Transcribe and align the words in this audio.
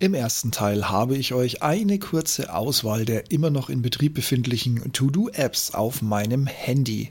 Im 0.00 0.12
ersten 0.12 0.50
Teil 0.50 0.90
habe 0.90 1.16
ich 1.16 1.34
euch 1.34 1.62
eine 1.62 2.00
kurze 2.00 2.52
Auswahl 2.52 3.04
der 3.04 3.30
immer 3.30 3.50
noch 3.50 3.70
in 3.70 3.80
Betrieb 3.80 4.14
befindlichen 4.14 4.92
To-Do-Apps 4.92 5.72
auf 5.72 6.02
meinem 6.02 6.46
Handy 6.46 7.10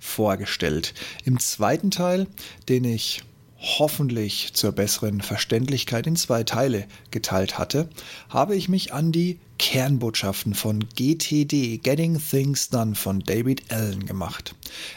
vorgestellt. 0.00 0.94
Im 1.24 1.38
zweiten 1.38 1.92
Teil, 1.92 2.26
den 2.68 2.84
ich 2.84 3.22
hoffentlich 3.56 4.52
zur 4.52 4.72
besseren 4.72 5.20
Verständlichkeit 5.20 6.08
in 6.08 6.16
zwei 6.16 6.42
Teile 6.42 6.86
geteilt 7.12 7.56
hatte, 7.56 7.88
habe 8.28 8.56
ich 8.56 8.68
mich 8.68 8.92
an 8.92 9.12
die 9.12 9.38
Kernbotschaften 9.58 10.54
von 10.54 10.84
GTD, 10.96 11.78
Getting 11.78 12.20
Things 12.20 12.68
Done 12.68 12.96
von 12.96 13.20
David 13.20 13.72
Allen 13.72 14.06
gemacht. 14.06 14.56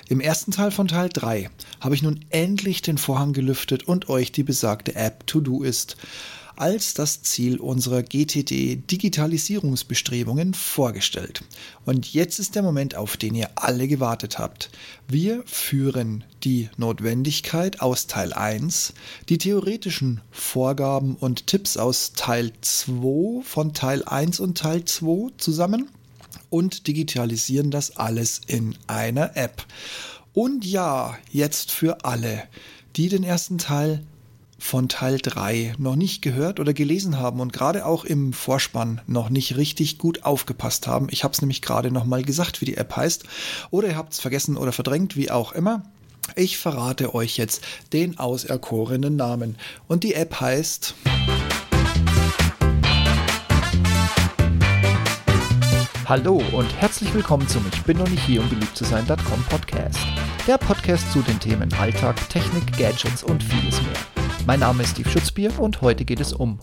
Im 0.10 0.20
ersten 0.20 0.52
Teil 0.52 0.72
von 0.72 0.88
Teil 0.88 1.10
3 1.14 1.50
habe 1.80 1.94
ich 1.94 2.02
nun 2.02 2.26
endlich 2.32 2.82
den 2.82 2.98
Vorhang 2.98 3.32
gelüftet 3.32 3.84
und 3.84 4.10
euch 4.10 4.32
die 4.32 4.44
besagte 4.44 4.96
App 4.96 5.28
To-Do 5.28 5.62
ist 5.62 5.96
als 6.58 6.94
das 6.94 7.21
Ziel 7.21 7.60
unserer 7.60 8.04
GTD-Digitalisierungsbestrebungen 8.04 10.54
vorgestellt. 10.54 11.44
Und 11.86 12.14
jetzt 12.14 12.40
ist 12.40 12.55
der 12.55 12.64
Moment, 12.64 12.95
auf 12.95 13.16
den 13.16 13.36
ihr 13.36 13.50
alle 13.55 13.88
gewartet 13.88 14.40
habt. 14.40 14.70
Wir 15.08 15.44
führen 15.45 16.26
die 16.44 16.70
Notwendigkeit 16.78 17.81
aus 17.81 18.08
Teil 18.08 18.34
1, 18.34 18.94
die 19.30 19.38
theoretischen 19.38 20.22
Vorgaben 20.31 21.16
und 21.16 21.45
Tipps 21.48 21.78
aus 21.78 22.12
Teil 22.14 22.52
2 22.62 23.44
von 23.44 23.73
Teil 23.73 24.03
1 24.03 24.39
und 24.39 24.58
Teil 24.58 24.84
2 24.84 25.31
zusammen 25.38 25.89
und 26.50 26.88
digitalisieren 26.88 27.72
das 27.72 27.98
alles 27.98 28.42
in 28.48 28.76
einer 28.88 29.38
App. 29.38 29.66
Und 30.34 30.66
ja, 30.66 31.17
jetzt 31.31 31.72
für 31.72 32.05
alle, 32.05 32.44
die 32.95 33.09
den 33.09 33.23
ersten 33.23 33.58
Teil 33.58 34.03
von 34.59 34.89
Teil 34.89 35.20
3 35.20 35.75
noch 35.77 35.95
nicht 35.95 36.21
gehört 36.21 36.59
oder 36.59 36.73
gelesen 36.73 37.20
haben 37.20 37.39
und 37.39 37.53
gerade 37.53 37.85
auch 37.85 38.05
im 38.05 38.34
Vorspann 38.34 39.02
noch 39.07 39.30
nicht 39.30 39.57
richtig 39.57 39.97
gut 39.97 40.23
aufgepasst 40.23 40.88
haben. 40.88 41.08
Ich 41.11 41.23
habe 41.23 41.33
es 41.33 41.41
nämlich 41.41 41.61
gerade 41.61 41.91
noch 41.91 42.05
mal 42.05 42.23
gesagt, 42.23 42.61
wie 42.61 42.66
die 42.66 42.77
App 42.77 42.95
heißt. 42.95 43.23
Oder 43.72 43.89
ihr 43.89 43.97
habt 43.97 44.14
es 44.14 44.19
vergessen 44.19 44.58
oder 44.58 44.72
verdrängt, 44.72 45.16
wie 45.16 45.31
auch 45.31 45.52
immer. 45.52 45.83
Ich 46.36 46.58
verrate 46.58 47.16
euch 47.16 47.38
jetzt 47.38 47.64
den 47.94 48.19
auserkorenen 48.19 49.16
Namen. 49.16 49.58
Und 49.88 50.03
die 50.03 50.14
App 50.14 50.39
heißt... 50.39 50.95
Hallo 56.05 56.42
und 56.53 56.73
herzlich 56.80 57.14
willkommen 57.14 57.49
zum 57.49 57.66
Ich 57.73 57.81
bin 57.83 57.97
noch 57.97 58.08
nicht 58.08 58.25
hier, 58.25 58.42
um 58.42 58.47
beliebt 58.49 58.77
zu 58.77 58.86
sein.com 58.86 59.44
Podcast. 59.49 59.99
Der 60.47 60.58
Podcast 60.58 61.11
zu 61.11 61.21
den 61.21 61.38
Themen 61.38 61.73
Alltag, 61.73 62.30
Technik, 62.30 62.77
Gadgets 62.77 63.23
und 63.23 63.44
vieles 63.44 63.81
mehr. 63.81 64.17
Mein 64.48 64.62
Name 64.62 64.84
ist 64.84 64.92
Steve 64.92 65.09
Schutzbier 65.09 65.59
und 65.59 65.81
heute 65.81 66.06
geht 66.06 66.22
es 66.22 66.31
um 66.31 66.62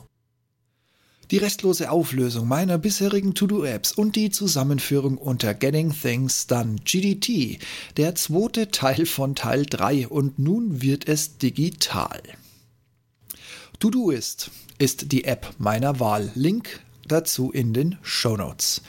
die 1.30 1.36
restlose 1.36 1.90
Auflösung 1.90 2.48
meiner 2.48 2.78
bisherigen 2.78 3.34
To-Do-Apps 3.34 3.92
und 3.92 4.16
die 4.16 4.30
Zusammenführung 4.30 5.18
unter 5.18 5.52
Getting 5.52 5.92
Things 5.92 6.46
Done 6.46 6.76
GDT, 6.82 7.58
der 7.98 8.14
zweite 8.14 8.70
Teil 8.70 9.04
von 9.04 9.34
Teil 9.34 9.66
3 9.66 10.08
und 10.08 10.38
nun 10.38 10.80
wird 10.80 11.06
es 11.08 11.36
digital. 11.36 12.22
To-Doist 13.80 14.50
ist 14.78 15.12
die 15.12 15.24
App 15.24 15.52
meiner 15.58 16.00
Wahl. 16.00 16.32
Link 16.34 16.80
dazu 17.06 17.50
in 17.50 17.74
den 17.74 17.98
Show 18.00 18.38
Notes. 18.38 18.80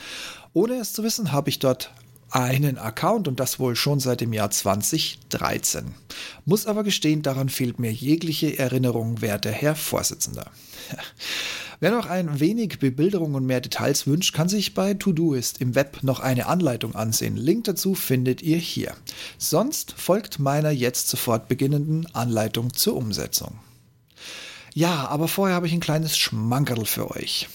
Ohne 0.54 0.76
es 0.76 0.94
zu 0.94 1.02
wissen, 1.02 1.32
habe 1.32 1.50
ich 1.50 1.58
dort 1.58 1.92
einen 2.30 2.78
Account 2.78 3.28
und 3.28 3.40
das 3.40 3.58
wohl 3.58 3.76
schon 3.76 4.00
seit 4.00 4.20
dem 4.20 4.32
Jahr 4.32 4.50
2013. 4.50 5.94
Muss 6.44 6.66
aber 6.66 6.84
gestehen, 6.84 7.22
daran 7.22 7.48
fehlt 7.48 7.78
mir 7.78 7.92
jegliche 7.92 8.58
Erinnerung, 8.58 9.20
werter 9.20 9.50
Herr 9.50 9.74
Vorsitzender. 9.74 10.50
Wer 11.80 11.90
noch 11.90 12.06
ein 12.06 12.40
wenig 12.40 12.78
Bebilderung 12.78 13.34
und 13.34 13.44
mehr 13.44 13.60
Details 13.60 14.06
wünscht, 14.06 14.34
kann 14.34 14.48
sich 14.48 14.72
bei 14.72 14.94
Todoist 14.94 15.60
im 15.60 15.74
Web 15.74 16.02
noch 16.02 16.20
eine 16.20 16.46
Anleitung 16.46 16.94
ansehen. 16.94 17.36
Link 17.36 17.64
dazu 17.64 17.94
findet 17.94 18.40
ihr 18.40 18.56
hier. 18.56 18.94
Sonst 19.36 19.92
folgt 19.92 20.38
meiner 20.38 20.70
jetzt 20.70 21.08
sofort 21.08 21.48
beginnenden 21.48 22.06
Anleitung 22.14 22.72
zur 22.72 22.96
Umsetzung. 22.96 23.58
Ja, 24.72 25.08
aber 25.08 25.28
vorher 25.28 25.54
habe 25.54 25.66
ich 25.66 25.74
ein 25.74 25.80
kleines 25.80 26.16
Schmankerl 26.16 26.86
für 26.86 27.10
euch. 27.10 27.48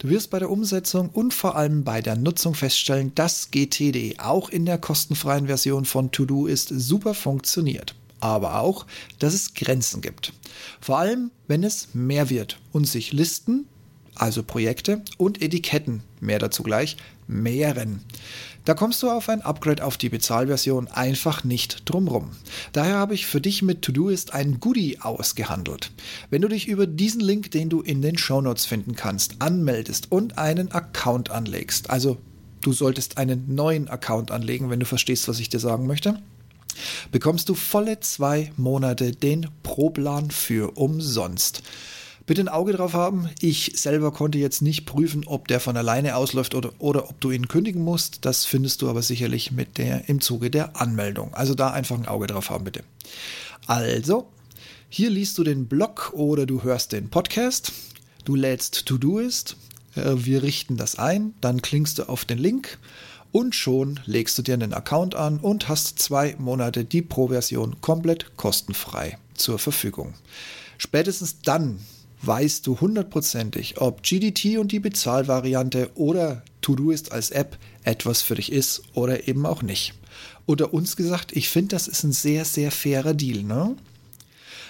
Du 0.00 0.08
wirst 0.08 0.30
bei 0.30 0.38
der 0.38 0.50
Umsetzung 0.50 1.10
und 1.10 1.34
vor 1.34 1.56
allem 1.56 1.84
bei 1.84 2.00
der 2.00 2.16
Nutzung 2.16 2.54
feststellen, 2.54 3.14
dass 3.14 3.50
GTD 3.50 4.18
auch 4.18 4.48
in 4.48 4.66
der 4.66 4.78
kostenfreien 4.78 5.46
Version 5.46 5.84
von 5.84 6.10
Todoist 6.10 6.68
super 6.68 7.14
funktioniert. 7.14 7.94
Aber 8.20 8.60
auch, 8.60 8.86
dass 9.18 9.34
es 9.34 9.54
Grenzen 9.54 10.00
gibt. 10.00 10.32
Vor 10.80 10.98
allem, 10.98 11.30
wenn 11.48 11.64
es 11.64 11.88
mehr 11.92 12.30
wird 12.30 12.58
und 12.72 12.86
sich 12.86 13.12
Listen, 13.12 13.66
also 14.14 14.42
Projekte 14.42 15.02
und 15.18 15.42
Etiketten, 15.42 16.02
mehr 16.20 16.38
dazu 16.38 16.62
gleich, 16.62 16.96
mehren. 17.26 18.04
Da 18.64 18.74
kommst 18.74 19.02
du 19.02 19.10
auf 19.10 19.28
ein 19.28 19.42
Upgrade 19.42 19.84
auf 19.84 19.96
die 19.96 20.08
Bezahlversion 20.08 20.86
einfach 20.86 21.42
nicht 21.42 21.82
drumrum. 21.84 22.30
Daher 22.72 22.94
habe 22.94 23.14
ich 23.14 23.26
für 23.26 23.40
dich 23.40 23.62
mit 23.62 23.82
Todoist 23.82 24.34
ein 24.34 24.60
Goodie 24.60 25.00
ausgehandelt. 25.00 25.90
Wenn 26.30 26.42
du 26.42 26.48
dich 26.48 26.68
über 26.68 26.86
diesen 26.86 27.20
Link, 27.20 27.50
den 27.50 27.68
du 27.68 27.80
in 27.80 28.02
den 28.02 28.16
Shownotes 28.16 28.66
finden 28.66 28.94
kannst, 28.94 29.36
anmeldest 29.40 30.12
und 30.12 30.38
einen 30.38 30.70
Account 30.70 31.30
anlegst, 31.30 31.90
also 31.90 32.18
du 32.60 32.72
solltest 32.72 33.18
einen 33.18 33.52
neuen 33.52 33.88
Account 33.88 34.30
anlegen, 34.30 34.70
wenn 34.70 34.80
du 34.80 34.86
verstehst, 34.86 35.26
was 35.26 35.40
ich 35.40 35.48
dir 35.48 35.58
sagen 35.58 35.88
möchte, 35.88 36.22
bekommst 37.10 37.48
du 37.48 37.54
volle 37.54 37.98
zwei 37.98 38.52
Monate 38.56 39.10
den 39.10 39.48
Pro-Plan 39.64 40.30
für 40.30 40.76
umsonst. 40.76 41.62
Bitte 42.26 42.40
ein 42.42 42.48
Auge 42.48 42.72
drauf 42.72 42.92
haben. 42.92 43.28
Ich 43.40 43.72
selber 43.74 44.12
konnte 44.12 44.38
jetzt 44.38 44.62
nicht 44.62 44.86
prüfen, 44.86 45.24
ob 45.26 45.48
der 45.48 45.58
von 45.58 45.76
alleine 45.76 46.16
ausläuft 46.16 46.54
oder, 46.54 46.72
oder 46.78 47.10
ob 47.10 47.20
du 47.20 47.30
ihn 47.30 47.48
kündigen 47.48 47.82
musst. 47.82 48.24
Das 48.24 48.44
findest 48.44 48.82
du 48.82 48.88
aber 48.88 49.02
sicherlich 49.02 49.50
mit 49.50 49.78
der, 49.78 50.08
im 50.08 50.20
Zuge 50.20 50.50
der 50.50 50.80
Anmeldung. 50.80 51.34
Also 51.34 51.54
da 51.54 51.70
einfach 51.70 51.98
ein 51.98 52.06
Auge 52.06 52.28
drauf 52.28 52.50
haben, 52.50 52.64
bitte. 52.64 52.84
Also, 53.66 54.28
hier 54.88 55.10
liest 55.10 55.38
du 55.38 55.44
den 55.44 55.66
Blog 55.66 56.12
oder 56.14 56.46
du 56.46 56.62
hörst 56.62 56.92
den 56.92 57.10
Podcast. 57.10 57.72
Du 58.24 58.36
lädst 58.36 58.86
To-Doist. 58.86 59.56
Äh, 59.96 60.12
wir 60.16 60.42
richten 60.42 60.76
das 60.76 60.98
ein. 60.98 61.34
Dann 61.40 61.60
klickst 61.60 61.98
du 61.98 62.08
auf 62.08 62.24
den 62.24 62.38
Link 62.38 62.78
und 63.32 63.54
schon 63.54 63.98
legst 64.04 64.38
du 64.38 64.42
dir 64.42 64.54
einen 64.54 64.74
Account 64.74 65.14
an 65.14 65.38
und 65.40 65.68
hast 65.68 65.98
zwei 65.98 66.36
Monate 66.38 66.84
die 66.84 67.02
Pro-Version 67.02 67.80
komplett 67.80 68.36
kostenfrei 68.36 69.18
zur 69.34 69.58
Verfügung. 69.58 70.14
Spätestens 70.78 71.40
dann 71.42 71.80
weißt 72.22 72.66
du 72.66 72.80
hundertprozentig, 72.80 73.80
ob 73.80 74.02
GDT 74.02 74.58
und 74.58 74.72
die 74.72 74.80
Bezahlvariante 74.80 75.90
oder 75.94 76.42
Todoist 76.60 77.12
als 77.12 77.30
App 77.30 77.58
etwas 77.82 78.22
für 78.22 78.36
dich 78.36 78.52
ist 78.52 78.82
oder 78.94 79.28
eben 79.28 79.44
auch 79.44 79.62
nicht. 79.62 79.94
Unter 80.46 80.72
uns 80.72 80.96
gesagt, 80.96 81.32
ich 81.36 81.48
finde, 81.48 81.76
das 81.76 81.88
ist 81.88 82.04
ein 82.04 82.12
sehr, 82.12 82.44
sehr 82.44 82.70
fairer 82.70 83.14
Deal, 83.14 83.42
ne? 83.42 83.76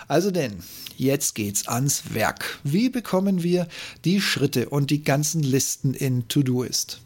Also 0.09 0.31
denn, 0.31 0.63
jetzt 0.97 1.35
geht's 1.35 1.69
ans 1.69 2.15
Werk. 2.15 2.59
Wie 2.65 2.89
bekommen 2.89 3.43
wir 3.43 3.69
die 4.05 4.21
Schritte 4.21 4.69
und 4.69 4.91
die 4.91 5.03
ganzen 5.03 5.43
Listen 5.43 5.95
in 5.95 6.29
Todoist? 6.29 7.01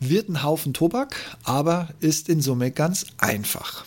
Wird 0.00 0.28
ein 0.28 0.42
Haufen 0.42 0.74
Tobak, 0.74 1.16
aber 1.44 1.88
ist 2.00 2.28
in 2.28 2.42
Summe 2.42 2.70
ganz 2.70 3.06
einfach. 3.18 3.84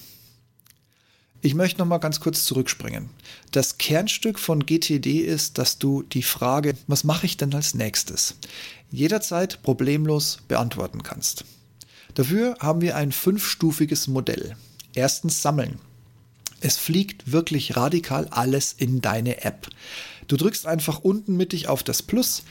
Ich 1.46 1.56
möchte 1.56 1.80
noch 1.80 1.88
mal 1.88 1.98
ganz 1.98 2.22
kurz 2.22 2.46
zurückspringen. 2.46 3.10
Das 3.52 3.78
Kernstück 3.78 4.40
von 4.40 4.66
GTD 4.66 5.20
ist, 5.20 5.58
dass 5.58 5.78
du 5.78 6.02
die 6.02 6.24
Frage, 6.24 6.74
was 6.88 7.04
mache 7.04 7.26
ich 7.26 7.36
denn 7.36 7.54
als 7.54 7.74
nächstes, 7.74 8.36
jederzeit 8.92 9.62
problemlos 9.62 10.38
beantworten 10.48 11.04
kannst. 11.04 11.44
Dafür 12.14 12.56
haben 12.60 12.80
wir 12.80 12.96
ein 12.96 13.12
fünfstufiges 13.12 14.08
Modell. 14.08 14.56
Erstens 14.96 15.42
sammeln. 15.42 15.80
Es 16.62 16.78
fliegt 16.78 17.34
wirklich 17.34 17.76
radikal 17.76 18.30
alles 18.30 18.72
in 18.72 19.02
deine 19.02 19.44
App. 19.44 19.68
Du 20.30 20.38
drückst 20.38 20.66
einfach 20.66 21.00
unten 21.00 21.36
mittig 21.36 21.68
auf 21.68 21.84
das 21.84 22.02
Plus 22.02 22.44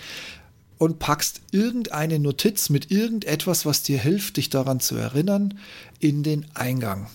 und 0.76 0.98
packst 0.98 1.40
irgendeine 1.50 2.18
Notiz 2.18 2.68
mit 2.68 2.90
irgendetwas, 2.90 3.64
was 3.64 3.82
dir 3.82 3.98
hilft, 3.98 4.36
dich 4.36 4.50
daran 4.50 4.80
zu 4.80 4.96
erinnern, 4.96 5.58
in 5.98 6.22
den 6.22 6.44
Eingang. 6.52 7.06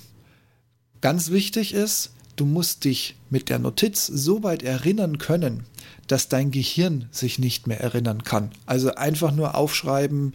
Ganz 1.02 1.32
wichtig 1.32 1.74
ist, 1.74 2.12
du 2.36 2.46
musst 2.46 2.86
dich 2.86 3.16
mit 3.30 3.50
der 3.50 3.60
Notiz 3.60 4.08
so 4.08 4.44
weit 4.44 4.64
erinnern 4.64 5.18
können, 5.18 5.66
dass 6.08 6.30
dein 6.30 6.52
Gehirn 6.52 7.08
sich 7.12 7.40
nicht 7.40 7.68
mehr 7.68 7.82
erinnern 7.82 8.24
kann. 8.24 8.52
Also 8.66 8.96
einfach 8.96 9.32
nur 9.32 9.56
aufschreiben, 9.56 10.34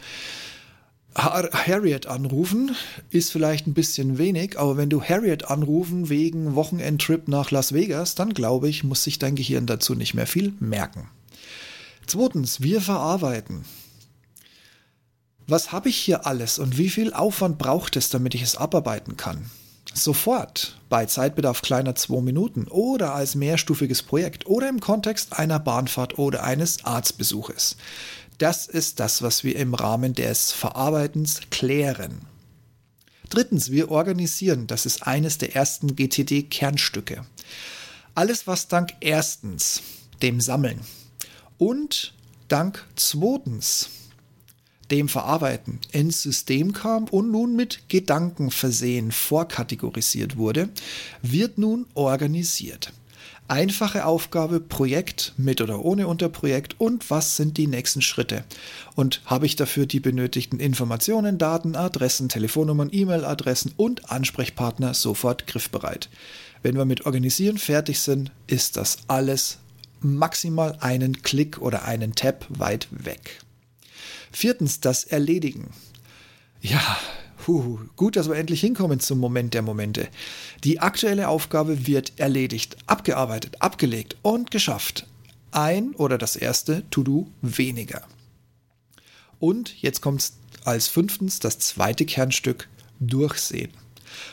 Harriet 1.14 2.06
anrufen 2.06 2.74
ist 3.10 3.32
vielleicht 3.32 3.66
ein 3.66 3.74
bisschen 3.74 4.16
wenig, 4.16 4.58
aber 4.58 4.78
wenn 4.78 4.88
du 4.88 5.02
Harriet 5.02 5.50
anrufen 5.50 6.08
wegen 6.08 6.54
Wochenendtrip 6.54 7.28
nach 7.28 7.50
Las 7.50 7.74
Vegas, 7.74 8.14
dann 8.14 8.32
glaube 8.32 8.68
ich, 8.68 8.82
muss 8.82 9.04
sich 9.04 9.18
dein 9.18 9.34
Gehirn 9.34 9.66
dazu 9.66 9.94
nicht 9.94 10.14
mehr 10.14 10.26
viel 10.26 10.54
merken. 10.58 11.08
Zweitens, 12.06 12.62
wir 12.62 12.80
verarbeiten. 12.80 13.64
Was 15.46 15.72
habe 15.72 15.90
ich 15.90 15.96
hier 15.96 16.26
alles 16.26 16.58
und 16.58 16.78
wie 16.78 16.88
viel 16.88 17.12
Aufwand 17.12 17.58
braucht 17.58 17.96
es, 17.96 18.08
damit 18.08 18.34
ich 18.34 18.42
es 18.42 18.56
abarbeiten 18.56 19.16
kann? 19.16 19.50
Sofort 19.94 20.76
bei 20.88 21.06
Zeitbedarf 21.06 21.62
kleiner 21.62 21.94
zwei 21.94 22.20
Minuten 22.20 22.66
oder 22.68 23.14
als 23.14 23.34
mehrstufiges 23.34 24.02
Projekt 24.02 24.46
oder 24.46 24.68
im 24.68 24.80
Kontext 24.80 25.38
einer 25.38 25.58
Bahnfahrt 25.58 26.18
oder 26.18 26.44
eines 26.44 26.84
Arztbesuches. 26.84 27.76
Das 28.38 28.66
ist 28.66 29.00
das, 29.00 29.22
was 29.22 29.44
wir 29.44 29.56
im 29.56 29.74
Rahmen 29.74 30.14
des 30.14 30.52
Verarbeitens 30.52 31.40
klären. 31.50 32.22
Drittens, 33.28 33.70
wir 33.70 33.90
organisieren. 33.90 34.66
Das 34.66 34.84
ist 34.84 35.06
eines 35.06 35.38
der 35.38 35.54
ersten 35.56 35.96
GTD-Kernstücke. 35.96 37.24
Alles, 38.14 38.46
was 38.46 38.68
dank 38.68 38.90
erstens 39.00 39.82
dem 40.22 40.40
Sammeln 40.40 40.80
und 41.56 42.12
dank 42.48 42.84
zweitens 42.96 43.88
dem 44.92 45.08
Verarbeiten 45.08 45.80
ins 45.90 46.22
System 46.22 46.72
kam 46.72 47.04
und 47.04 47.32
nun 47.32 47.56
mit 47.56 47.88
Gedankenversehen 47.88 49.10
vorkategorisiert 49.10 50.36
wurde, 50.36 50.68
wird 51.22 51.58
nun 51.58 51.86
organisiert. 51.94 52.92
Einfache 53.48 54.06
Aufgabe, 54.06 54.60
Projekt 54.60 55.34
mit 55.36 55.60
oder 55.60 55.84
ohne 55.84 56.06
Unterprojekt 56.06 56.78
und 56.78 57.10
was 57.10 57.36
sind 57.36 57.58
die 57.58 57.66
nächsten 57.66 58.00
Schritte? 58.00 58.44
Und 58.94 59.20
habe 59.26 59.46
ich 59.46 59.56
dafür 59.56 59.86
die 59.86 60.00
benötigten 60.00 60.60
Informationen, 60.60 61.38
Daten, 61.38 61.74
Adressen, 61.74 62.28
Telefonnummern, 62.28 62.90
E-Mail-Adressen 62.92 63.72
und 63.76 64.10
Ansprechpartner 64.10 64.94
sofort 64.94 65.46
griffbereit. 65.46 66.08
Wenn 66.62 66.76
wir 66.76 66.84
mit 66.84 67.04
Organisieren 67.04 67.58
fertig 67.58 67.98
sind, 68.00 68.30
ist 68.46 68.76
das 68.76 68.98
alles 69.08 69.58
maximal 70.00 70.76
einen 70.80 71.22
Klick 71.22 71.60
oder 71.60 71.84
einen 71.84 72.14
Tab 72.14 72.46
weit 72.48 72.88
weg. 72.90 73.40
Viertens, 74.32 74.80
das 74.80 75.04
Erledigen. 75.04 75.70
Ja, 76.60 76.98
Puh, 77.44 77.80
gut, 77.96 78.14
dass 78.14 78.28
wir 78.28 78.36
endlich 78.36 78.60
hinkommen 78.60 79.00
zum 79.00 79.18
Moment 79.18 79.52
der 79.52 79.62
Momente. 79.62 80.06
Die 80.62 80.78
aktuelle 80.78 81.26
Aufgabe 81.26 81.88
wird 81.88 82.12
erledigt, 82.16 82.76
abgearbeitet, 82.86 83.56
abgelegt 83.58 84.16
und 84.22 84.52
geschafft. 84.52 85.08
Ein 85.50 85.92
oder 85.96 86.18
das 86.18 86.36
erste 86.36 86.88
To-Do 86.90 87.26
weniger. 87.40 88.02
Und 89.40 89.82
jetzt 89.82 90.02
kommt 90.02 90.30
als 90.64 90.86
fünftens 90.86 91.40
das 91.40 91.58
zweite 91.58 92.06
Kernstück 92.06 92.68
Durchsehen. 93.00 93.72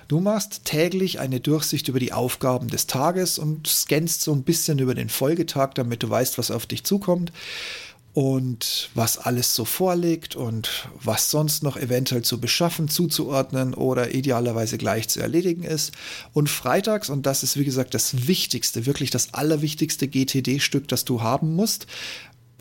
Du 0.07 0.19
machst 0.19 0.66
täglich 0.66 1.19
eine 1.19 1.40
Durchsicht 1.40 1.88
über 1.88 2.00
die 2.00 2.13
Aufgaben 2.13 2.68
des 2.68 2.86
Tages 2.86 3.40
und 3.40 3.66
scannst 3.66 4.22
so 4.22 4.34
ein 4.34 4.44
bisschen 4.44 4.78
über 4.78 4.94
den 4.94 5.10
Folgetag, 5.10 5.72
damit 5.74 6.04
du 6.04 6.10
weißt, 6.12 6.38
was 6.38 6.52
auf 6.52 6.68
dich 6.68 6.84
zukommt 6.84 7.31
und 8.19 8.89
was 8.95 9.18
alles 9.18 9.56
so 9.56 9.63
vorliegt 9.63 10.36
und 10.36 10.89
was 11.01 11.31
sonst 11.31 11.63
noch 11.63 11.77
eventuell 11.77 12.21
zu 12.21 12.42
beschaffen, 12.42 12.89
zuzuordnen 12.89 13.74
oder 13.74 14.13
idealerweise 14.13 14.77
gleich 14.77 15.07
zu 15.07 15.21
erledigen 15.21 15.63
ist. 15.63 15.94
Und 16.33 16.50
freitags, 16.50 17.10
und 17.10 17.25
das 17.25 17.44
ist 17.44 17.56
wie 17.56 17.63
gesagt 17.63 17.94
das 17.94 18.27
Wichtigste, 18.27 18.86
wirklich 18.86 19.10
das 19.10 19.33
allerwichtigste 19.33 20.10
GTD-Stück, 20.10 20.89
das 20.89 21.06
du 21.06 21.21
haben 21.21 21.56
musst, 21.56 21.88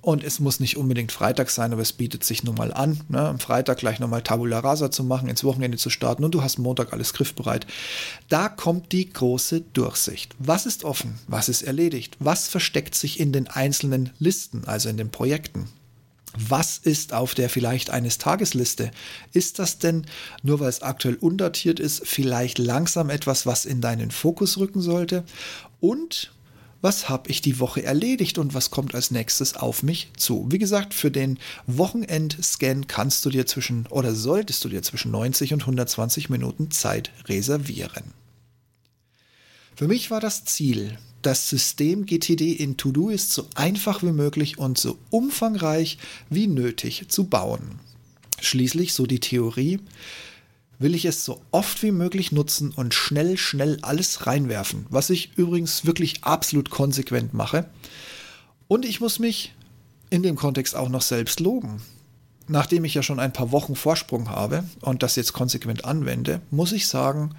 und 0.09 0.25
es 0.25 0.41
muss 0.41 0.59
nicht 0.59 0.79
unbedingt 0.79 1.13
Freitag 1.13 1.51
sein, 1.51 1.71
aber 1.71 1.83
es 1.83 1.93
bietet 1.93 2.25
sich 2.25 2.43
nun 2.43 2.55
mal 2.55 2.73
an, 2.73 3.03
ne, 3.11 3.29
am 3.29 3.39
Freitag 3.39 3.77
gleich 3.77 3.99
nochmal 3.99 4.23
Tabula 4.23 4.59
Rasa 4.59 4.91
zu 4.91 5.05
machen, 5.05 5.29
ins 5.29 5.45
Wochenende 5.45 5.77
zu 5.77 5.91
starten 5.91 6.25
und 6.25 6.35
du 6.35 6.43
hast 6.43 6.59
Montag 6.59 6.95
alles 6.95 7.13
griffbereit. 7.13 7.67
Da 8.31 8.49
kommt 8.49 8.93
die 8.93 9.13
große 9.13 9.61
Durchsicht. 9.61 10.35
Was 10.39 10.65
ist 10.65 10.85
offen? 10.85 11.19
Was 11.27 11.51
ist 11.51 11.61
erledigt? 11.61 12.17
Was 12.21 12.49
versteckt 12.49 12.95
sich 12.95 13.21
in 13.21 13.33
den 13.33 13.49
einzelnen 13.49 14.09
Listen, 14.19 14.65
also 14.65 14.89
in 14.89 14.97
den 14.97 15.11
Projekten? 15.11 15.69
Was 16.33 16.79
ist 16.79 17.13
auf 17.13 17.35
der 17.35 17.51
vielleicht 17.51 17.91
eines 17.91 18.17
Tagesliste? 18.17 18.91
Ist 19.35 19.59
das 19.59 19.79
denn, 19.79 20.07
nur 20.43 20.59
weil 20.61 20.71
es 20.71 20.81
aktuell 20.81 21.17
undatiert 21.17 21.81
ist, 21.81 22.07
vielleicht 22.07 22.57
langsam 22.57 23.11
etwas, 23.11 23.45
was 23.45 23.67
in 23.67 23.83
deinen 23.83 24.11
Fokus 24.11 24.57
rücken 24.57 24.81
sollte? 24.81 25.25
Und 25.81 26.33
was 26.81 27.09
habe 27.09 27.31
ich 27.31 27.41
die 27.41 27.59
Woche 27.59 27.83
erledigt 27.83 28.39
und 28.39 28.55
was 28.55 28.71
kommt 28.71 28.95
als 28.95 29.11
nächstes 29.11 29.55
auf 29.55 29.83
mich 29.83 30.11
zu. 30.17 30.47
Wie 30.51 30.59
gesagt, 30.59 30.95
für 30.95 31.11
den 31.11 31.39
Wochenendscan 31.67 32.87
kannst 32.87 33.25
du 33.25 33.31
dir 33.31 33.47
zwischen 33.47 33.87
oder 33.89 34.15
solltest 34.15 34.65
du 34.65 34.69
dir 34.69 34.83
zwischen 34.83 35.11
90 35.11 35.55
und 35.55 35.63
120 35.63 36.31
Minuten 36.31 36.71
Zeit 36.71 37.11
reservieren. 37.27 38.13
Für 39.75 39.89
mich 39.89 40.11
war 40.11 40.21
das 40.21 40.45
Ziel, 40.45 40.99
das 41.23 41.49
System 41.49 42.07
GTD 42.07 42.53
in 42.53 42.77
Todoist 42.77 43.33
so 43.33 43.47
einfach 43.55 44.03
wie 44.03 44.13
möglich 44.13 44.59
und 44.59 44.79
so 44.79 44.99
umfangreich 45.11 45.99
wie 46.31 46.47
nötig 46.47 47.07
zu 47.09 47.25
bauen. 47.25 47.81
Schließlich, 48.41 48.93
so 48.93 49.07
die 49.07 49.21
Theorie, 49.21 49.81
will 50.79 50.95
ich 50.95 51.05
es 51.05 51.25
so 51.25 51.43
oft 51.51 51.83
wie 51.83 51.91
möglich 51.91 52.33
nutzen 52.33 52.71
und 52.71 52.95
schnell, 52.95 53.37
schnell 53.37 53.79
alles 53.83 54.27
reinwerfen, 54.27 54.87
was 54.91 55.11
ich 55.11 55.37
übrigens 55.37 55.85
wirklich 55.85 56.25
absolut 56.25 56.71
konsequent 56.71 57.35
mache. 57.35 57.69
Und 58.69 58.85
ich 58.85 59.01
muss 59.01 59.19
mich 59.19 59.55
in 60.11 60.23
dem 60.23 60.37
Kontext 60.37 60.77
auch 60.77 60.89
noch 60.89 61.03
selbst 61.03 61.41
loben. 61.41 61.83
Nachdem 62.47 62.85
ich 62.85 62.95
ja 62.95 63.03
schon 63.03 63.21
ein 63.21 63.33
paar 63.33 63.53
Wochen 63.53 63.77
Vorsprung 63.77 64.31
habe 64.31 64.65
und 64.81 65.03
das 65.03 65.17
jetzt 65.17 65.35
konsequent 65.35 65.85
anwende, 65.85 66.41
muss 66.51 66.73
ich 66.73 66.87
sagen, 66.87 67.35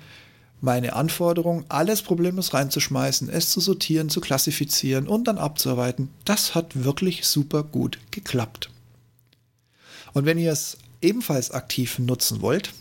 meine 0.62 0.94
Anforderung, 0.94 1.64
alles 1.70 2.02
problemlos 2.02 2.54
reinzuschmeißen, 2.54 3.30
es 3.30 3.50
zu 3.50 3.60
sortieren, 3.60 4.10
zu 4.10 4.22
klassifizieren 4.22 5.08
und 5.08 5.28
dann 5.28 5.38
abzuarbeiten, 5.38 6.10
das 6.26 6.54
hat 6.54 6.84
wirklich 6.84 7.26
super 7.26 7.64
gut 7.64 7.98
geklappt. 8.12 8.70
Und 10.14 10.26
wenn 10.26 10.38
ihr 10.38 10.52
es 10.52 10.78
ebenfalls 11.02 11.52
aktiv 11.52 11.98
nutzen 11.98 12.42
wollt, 12.42 12.72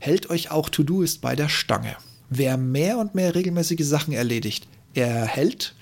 hält 0.00 0.28
euch 0.30 0.50
auch 0.50 0.68
To-Doist 0.68 1.20
bei 1.20 1.36
der 1.36 1.48
Stange. 1.48 1.96
Wer 2.28 2.56
mehr 2.56 2.98
und 2.98 3.14
mehr 3.14 3.34
regelmäßige 3.34 3.84
Sachen 3.84 4.12
erledigt, 4.12 4.66
erhält 4.94 5.74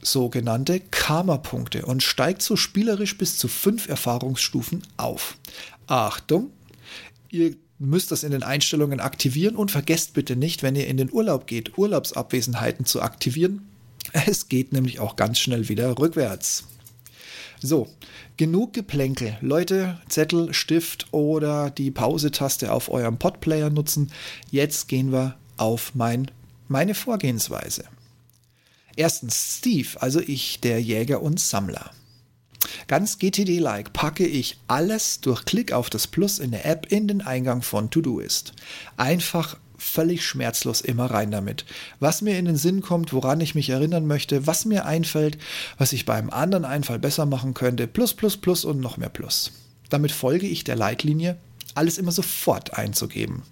sogenannte 0.00 0.80
Karma-Punkte 0.80 1.86
und 1.86 2.02
steigt 2.02 2.42
so 2.42 2.56
spielerisch 2.56 3.16
bis 3.18 3.36
zu 3.36 3.48
fünf 3.48 3.88
Erfahrungsstufen 3.88 4.82
auf. 4.96 5.36
Achtung, 5.86 6.50
ihr 7.30 7.56
müsst 7.78 8.10
das 8.10 8.24
in 8.24 8.32
den 8.32 8.42
Einstellungen 8.42 9.00
aktivieren 9.00 9.56
und 9.56 9.70
vergesst 9.70 10.14
bitte 10.14 10.36
nicht, 10.36 10.62
wenn 10.62 10.76
ihr 10.76 10.86
in 10.86 10.96
den 10.96 11.12
Urlaub 11.12 11.46
geht, 11.46 11.78
Urlaubsabwesenheiten 11.78 12.84
zu 12.84 13.02
aktivieren. 13.02 13.68
Es 14.12 14.48
geht 14.48 14.72
nämlich 14.72 15.00
auch 15.00 15.16
ganz 15.16 15.38
schnell 15.38 15.68
wieder 15.68 15.98
rückwärts. 15.98 16.64
So, 17.60 17.88
genug 18.38 18.72
Geplänkel. 18.72 19.36
Leute, 19.42 20.00
Zettel, 20.08 20.54
Stift 20.54 21.08
oder 21.12 21.70
die 21.70 21.90
Pause-Taste 21.90 22.72
auf 22.72 22.88
eurem 22.88 23.18
Podplayer 23.18 23.68
nutzen. 23.68 24.10
Jetzt 24.50 24.88
gehen 24.88 25.12
wir 25.12 25.36
auf 25.58 25.94
mein, 25.94 26.30
meine 26.68 26.94
Vorgehensweise. 26.94 27.84
Erstens 28.96 29.58
Steve, 29.58 30.00
also 30.00 30.20
ich, 30.20 30.60
der 30.60 30.80
Jäger 30.80 31.20
und 31.20 31.38
Sammler. 31.38 31.90
Ganz 32.86 33.18
GTD-like 33.18 33.92
packe 33.92 34.26
ich 34.26 34.58
alles 34.66 35.20
durch 35.20 35.44
Klick 35.44 35.72
auf 35.72 35.90
das 35.90 36.06
Plus 36.06 36.38
in 36.38 36.50
der 36.50 36.66
App 36.66 36.90
in 36.90 37.06
den 37.06 37.20
Eingang 37.20 37.62
von 37.62 37.90
Todoist. 37.90 38.54
Einfach 38.96 39.56
völlig 39.78 40.26
schmerzlos 40.26 40.80
immer 40.80 41.06
rein 41.06 41.30
damit. 41.30 41.64
Was 42.00 42.20
mir 42.20 42.38
in 42.38 42.44
den 42.44 42.56
Sinn 42.56 42.82
kommt, 42.82 43.12
woran 43.12 43.40
ich 43.40 43.54
mich 43.54 43.70
erinnern 43.70 44.06
möchte, 44.06 44.46
was 44.46 44.64
mir 44.64 44.84
einfällt, 44.84 45.38
was 45.78 45.92
ich 45.92 46.04
beim 46.04 46.30
anderen 46.30 46.64
Einfall 46.64 46.98
besser 46.98 47.24
machen 47.24 47.54
könnte, 47.54 47.86
plus, 47.86 48.12
plus, 48.12 48.36
plus 48.36 48.64
und 48.64 48.80
noch 48.80 48.96
mehr 48.96 49.08
plus. 49.08 49.52
Damit 49.88 50.12
folge 50.12 50.46
ich 50.46 50.64
der 50.64 50.76
Leitlinie, 50.76 51.38
alles 51.74 51.96
immer 51.96 52.12
sofort 52.12 52.76
einzugeben. 52.76 53.42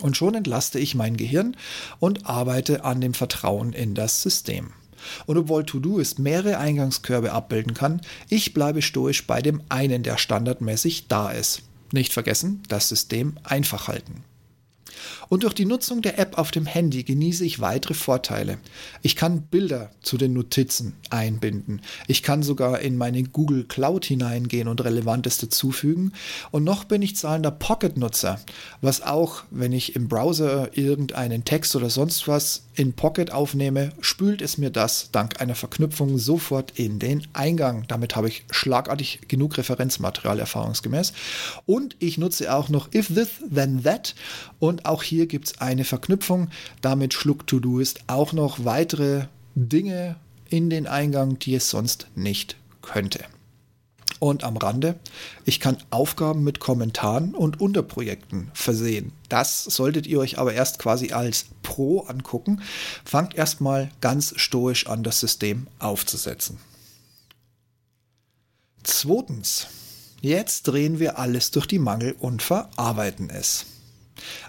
Und 0.00 0.16
schon 0.16 0.34
entlaste 0.34 0.78
ich 0.78 0.94
mein 0.94 1.16
Gehirn 1.16 1.56
und 2.00 2.26
arbeite 2.26 2.84
an 2.84 3.00
dem 3.00 3.14
Vertrauen 3.14 3.72
in 3.72 3.94
das 3.94 4.22
System. 4.22 4.72
Und 5.26 5.36
obwohl 5.36 5.64
Todoist 5.64 6.18
mehrere 6.18 6.58
Eingangskörbe 6.58 7.32
abbilden 7.32 7.74
kann, 7.74 8.00
ich 8.28 8.54
bleibe 8.54 8.82
stoisch 8.82 9.26
bei 9.26 9.40
dem 9.42 9.62
einen, 9.68 10.02
der 10.02 10.18
standardmäßig 10.18 11.08
da 11.08 11.30
ist. 11.30 11.62
Nicht 11.92 12.12
vergessen, 12.12 12.62
das 12.68 12.88
System 12.88 13.36
einfach 13.44 13.88
halten. 13.88 14.24
Und 15.28 15.42
durch 15.42 15.54
die 15.54 15.64
Nutzung 15.64 16.02
der 16.02 16.18
App 16.18 16.38
auf 16.38 16.50
dem 16.50 16.66
Handy 16.66 17.02
genieße 17.02 17.44
ich 17.44 17.60
weitere 17.60 17.94
Vorteile. 17.94 18.58
Ich 19.02 19.16
kann 19.16 19.42
Bilder 19.42 19.90
zu 20.02 20.16
den 20.16 20.32
Notizen 20.32 20.94
einbinden. 21.10 21.82
Ich 22.06 22.22
kann 22.22 22.42
sogar 22.42 22.80
in 22.80 22.96
meine 22.96 23.22
Google 23.22 23.64
Cloud 23.64 24.04
hineingehen 24.04 24.68
und 24.68 24.82
Relevantes 24.84 25.38
dazufügen. 25.38 26.12
Und 26.50 26.64
noch 26.64 26.84
bin 26.84 27.02
ich 27.02 27.16
zahlender 27.16 27.50
Pocket-Nutzer, 27.50 28.40
was 28.80 29.02
auch, 29.02 29.42
wenn 29.50 29.72
ich 29.72 29.96
im 29.96 30.08
Browser 30.08 30.76
irgendeinen 30.76 31.44
Text 31.44 31.76
oder 31.76 31.90
sonst 31.90 32.28
was 32.28 32.64
in 32.74 32.92
Pocket 32.92 33.32
aufnehme, 33.32 33.90
spült 34.00 34.42
es 34.42 34.58
mir 34.58 34.70
das 34.70 35.10
dank 35.12 35.40
einer 35.40 35.54
Verknüpfung 35.54 36.18
sofort 36.18 36.72
in 36.78 36.98
den 36.98 37.26
Eingang. 37.32 37.84
Damit 37.88 38.16
habe 38.16 38.28
ich 38.28 38.44
schlagartig 38.50 39.20
genug 39.28 39.56
Referenzmaterial 39.56 40.38
erfahrungsgemäß. 40.38 41.12
Und 41.64 41.96
ich 41.98 42.18
nutze 42.18 42.54
auch 42.54 42.68
noch 42.68 42.92
If 42.94 43.08
This 43.08 43.28
Then 43.52 43.82
That 43.82 44.14
und 44.58 44.85
auch 44.88 45.02
hier 45.02 45.26
gibt 45.26 45.46
es 45.46 45.60
eine 45.60 45.84
Verknüpfung. 45.84 46.48
Damit 46.80 47.14
schluckt 47.14 47.48
Todoist 47.48 48.00
auch 48.06 48.32
noch 48.32 48.64
weitere 48.64 49.26
Dinge 49.54 50.16
in 50.48 50.70
den 50.70 50.86
Eingang, 50.86 51.38
die 51.38 51.54
es 51.54 51.70
sonst 51.70 52.08
nicht 52.14 52.56
könnte. 52.82 53.24
Und 54.18 54.44
am 54.44 54.56
Rande, 54.56 54.98
ich 55.44 55.60
kann 55.60 55.76
Aufgaben 55.90 56.42
mit 56.42 56.58
Kommentaren 56.58 57.34
und 57.34 57.60
Unterprojekten 57.60 58.50
versehen. 58.54 59.12
Das 59.28 59.64
solltet 59.64 60.06
ihr 60.06 60.18
euch 60.18 60.38
aber 60.38 60.54
erst 60.54 60.78
quasi 60.78 61.12
als 61.12 61.46
Pro 61.62 62.00
angucken. 62.00 62.62
Fangt 63.04 63.34
erstmal 63.34 63.90
ganz 64.00 64.32
stoisch 64.36 64.86
an, 64.86 65.02
das 65.02 65.20
System 65.20 65.66
aufzusetzen. 65.78 66.58
Zweitens, 68.84 69.66
jetzt 70.22 70.62
drehen 70.62 70.98
wir 70.98 71.18
alles 71.18 71.50
durch 71.50 71.66
die 71.66 71.78
Mangel 71.78 72.14
und 72.18 72.40
verarbeiten 72.40 73.28
es. 73.28 73.66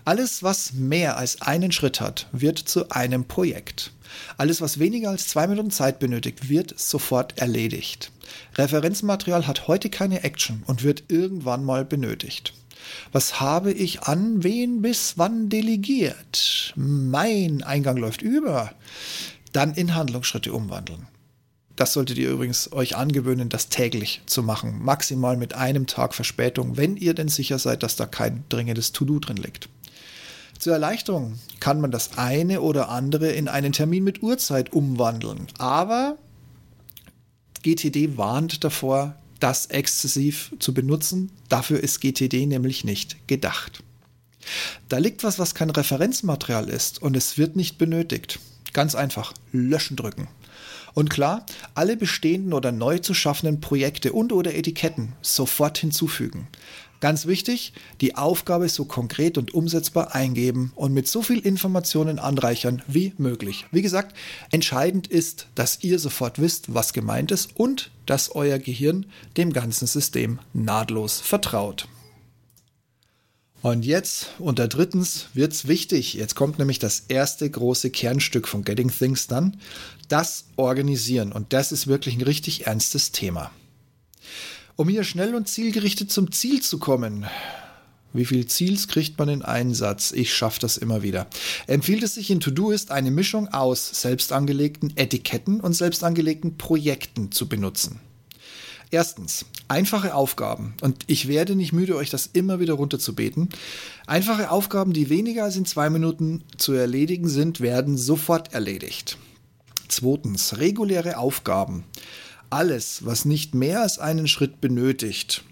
Alles, 0.06 0.44
was 0.44 0.74
mehr 0.74 1.18
als 1.18 1.42
einen 1.42 1.72
Schritt 1.72 2.02
hat, 2.02 2.28
wird 2.32 2.60
zu 2.60 2.90
einem 2.90 3.26
Projekt. 3.26 3.92
Alles, 4.38 4.62
was 4.62 4.80
weniger 4.80 5.10
als 5.10 5.28
zwei 5.28 5.48
Minuten 5.48 5.72
Zeit 5.72 6.00
benötigt, 6.00 6.50
wird 6.50 6.78
sofort 6.80 7.38
erledigt. 7.38 8.12
Referenzmaterial 8.56 9.48
hat 9.48 9.68
heute 9.68 9.90
keine 9.90 10.24
Action 10.24 10.64
und 10.66 10.84
wird 10.84 11.04
irgendwann 11.10 11.64
mal 11.64 11.86
benötigt. 11.86 12.54
Was 13.12 13.40
habe 13.40 13.72
ich 13.72 14.04
an 14.04 14.44
wen 14.44 14.82
bis 14.82 15.18
wann 15.18 15.50
delegiert? 15.50 16.74
Mein 16.76 17.64
Eingang 17.64 17.98
läuft 17.98 18.22
über. 18.22 18.74
Dann 19.52 19.74
in 19.74 19.96
Handlungsschritte 19.96 20.54
umwandeln. 20.54 21.08
Das 21.78 21.94
solltet 21.94 22.18
ihr 22.18 22.32
übrigens 22.32 22.72
euch 22.74 22.98
angewöhnen, 22.98 23.50
das 23.50 23.70
täglich 23.70 24.22
zu 24.26 24.42
machen. 24.42 24.84
Maximal 24.84 25.38
mit 25.38 25.54
einem 25.54 25.86
Tag 25.86 26.16
Verspätung, 26.16 26.76
wenn 26.76 26.98
ihr 26.98 27.14
denn 27.14 27.28
sicher 27.28 27.60
seid, 27.60 27.84
dass 27.84 27.96
da 27.96 28.08
kein 28.08 28.44
dringendes 28.50 28.94
To-Do 28.94 29.20
drin 29.20 29.38
liegt. 29.38 29.70
Zur 30.58 30.74
Erleichterung 30.74 31.38
kann 31.60 31.80
man 31.80 31.92
das 31.92 32.18
eine 32.18 32.62
oder 32.62 32.90
andere 32.90 33.32
in 33.32 33.48
einen 33.48 33.74
Termin 33.74 34.04
mit 34.04 34.24
Uhrzeit 34.24 34.74
umwandeln. 34.74 35.46
Aber 35.60 36.18
GTD 37.62 38.18
warnt 38.18 38.64
davor, 38.64 39.16
das 39.40 39.68
exzessiv 39.68 40.56
zu 40.58 40.74
benutzen. 40.74 41.32
Dafür 41.48 41.80
ist 41.80 42.00
GTD 42.02 42.48
nämlich 42.48 42.86
nicht 42.86 43.28
gedacht. 43.28 43.84
Da 44.90 44.98
liegt 44.98 45.24
was, 45.24 45.38
was 45.38 45.54
kein 45.54 45.70
Referenzmaterial 45.70 46.70
ist 46.70 47.04
und 47.04 47.16
es 47.16 47.38
wird 47.38 47.56
nicht 47.56 47.78
benötigt. 47.78 48.40
Ganz 48.74 48.96
einfach, 48.96 49.34
löschen 49.52 49.96
drücken. 49.96 50.28
Und 50.94 51.10
klar, 51.10 51.46
alle 51.76 51.98
bestehenden 51.98 52.54
oder 52.54 52.72
neu 52.72 53.00
zu 53.00 53.14
schaffenden 53.14 53.62
Projekte 53.62 54.14
und 54.14 54.32
oder 54.32 54.56
Etiketten 54.56 55.14
sofort 55.22 55.78
hinzufügen. 55.78 56.48
Ganz 57.00 57.28
wichtig, 57.28 57.74
die 58.02 58.16
Aufgabe 58.16 58.68
so 58.70 58.86
konkret 58.86 59.38
und 59.38 59.54
umsetzbar 59.54 60.16
eingeben 60.16 60.72
und 60.76 60.94
mit 60.94 61.08
so 61.08 61.22
viel 61.22 61.40
Informationen 61.40 62.18
anreichern 62.18 62.82
wie 62.88 63.14
möglich. 63.20 63.68
Wie 63.72 63.84
gesagt, 63.84 64.16
entscheidend 64.52 65.06
ist, 65.06 65.48
dass 65.54 65.84
ihr 65.84 66.00
sofort 66.00 66.40
wisst, 66.40 66.74
was 66.74 66.94
gemeint 66.94 67.32
ist 67.32 67.56
und 67.56 67.92
dass 68.08 68.34
euer 68.34 68.58
Gehirn 68.58 69.06
dem 69.38 69.54
ganzen 69.54 69.86
System 69.86 70.40
nahtlos 70.54 71.20
vertraut. 71.20 71.88
Und 73.62 73.86
jetzt, 73.86 74.28
unter 74.40 74.68
drittens, 74.68 75.28
wird's 75.34 75.68
wichtig. 75.68 76.14
Jetzt 76.14 76.36
kommt 76.36 76.60
nämlich 76.60 76.80
das 76.80 77.06
erste 77.08 77.50
große 77.50 77.90
Kernstück 77.90 78.48
von 78.48 78.64
Getting 78.64 78.92
Things 78.92 79.28
Done. 79.28 79.54
Das 80.08 80.46
Organisieren. 80.56 81.32
Und 81.32 81.54
das 81.54 81.72
ist 81.72 81.88
wirklich 81.88 82.16
ein 82.16 82.22
richtig 82.22 82.68
ernstes 82.68 83.12
Thema. 83.12 83.52
Um 84.76 84.88
hier 84.88 85.04
schnell 85.04 85.34
und 85.34 85.48
zielgerichtet 85.48 86.12
zum 86.12 86.32
Ziel 86.32 86.62
zu 86.62 86.78
kommen, 86.78 87.26
wie 88.14 88.26
viel 88.26 88.46
Ziels 88.48 88.88
kriegt 88.88 89.20
man 89.20 89.30
in 89.30 89.42
einen 89.42 89.74
Satz? 89.74 90.12
Ich 90.12 90.34
schaffe 90.34 90.60
das 90.60 90.78
immer 90.78 91.04
wieder. 91.04 91.28
Empfiehlt 91.68 92.04
es 92.04 92.16
sich 92.16 92.32
in 92.32 92.40
To-Do 92.40 92.72
ist 92.72 92.92
eine 92.92 93.12
Mischung 93.12 93.48
aus 93.50 94.02
selbst 94.02 94.32
angelegten 94.32 94.96
Etiketten 94.96 95.60
und 95.60 95.74
selbst 95.74 96.04
angelegten 96.04 96.58
Projekten 96.58 97.32
zu 97.32 97.50
benutzen. 97.50 98.00
Erstens, 98.90 99.46
einfache 99.68 100.16
Aufgaben. 100.16 100.74
Und 100.82 101.04
ich 101.08 101.28
werde 101.28 101.56
nicht 101.56 101.74
müde, 101.74 101.96
euch 101.96 102.10
das 102.10 102.28
immer 102.28 102.60
wieder 102.60 102.74
runterzubeten. 102.74 103.50
Einfache 104.06 104.50
Aufgaben, 104.50 104.94
die 104.94 105.10
weniger 105.10 105.44
als 105.44 105.58
in 105.58 105.66
zwei 105.66 105.90
Minuten 105.90 106.44
zu 106.58 106.74
erledigen 106.74 107.28
sind, 107.28 107.60
werden 107.60 107.98
sofort 107.98 108.54
erledigt. 108.54 109.18
Zweitens, 109.90 110.58
reguläre 110.58 111.18
Aufgaben. 111.18 111.84
Alles, 112.50 113.06
was 113.06 113.26
nicht 113.26 113.56
mehr 113.56 113.82
als 113.82 114.00
einen 114.00 114.28
Schritt 114.28 114.62
benötigt, 114.62 115.44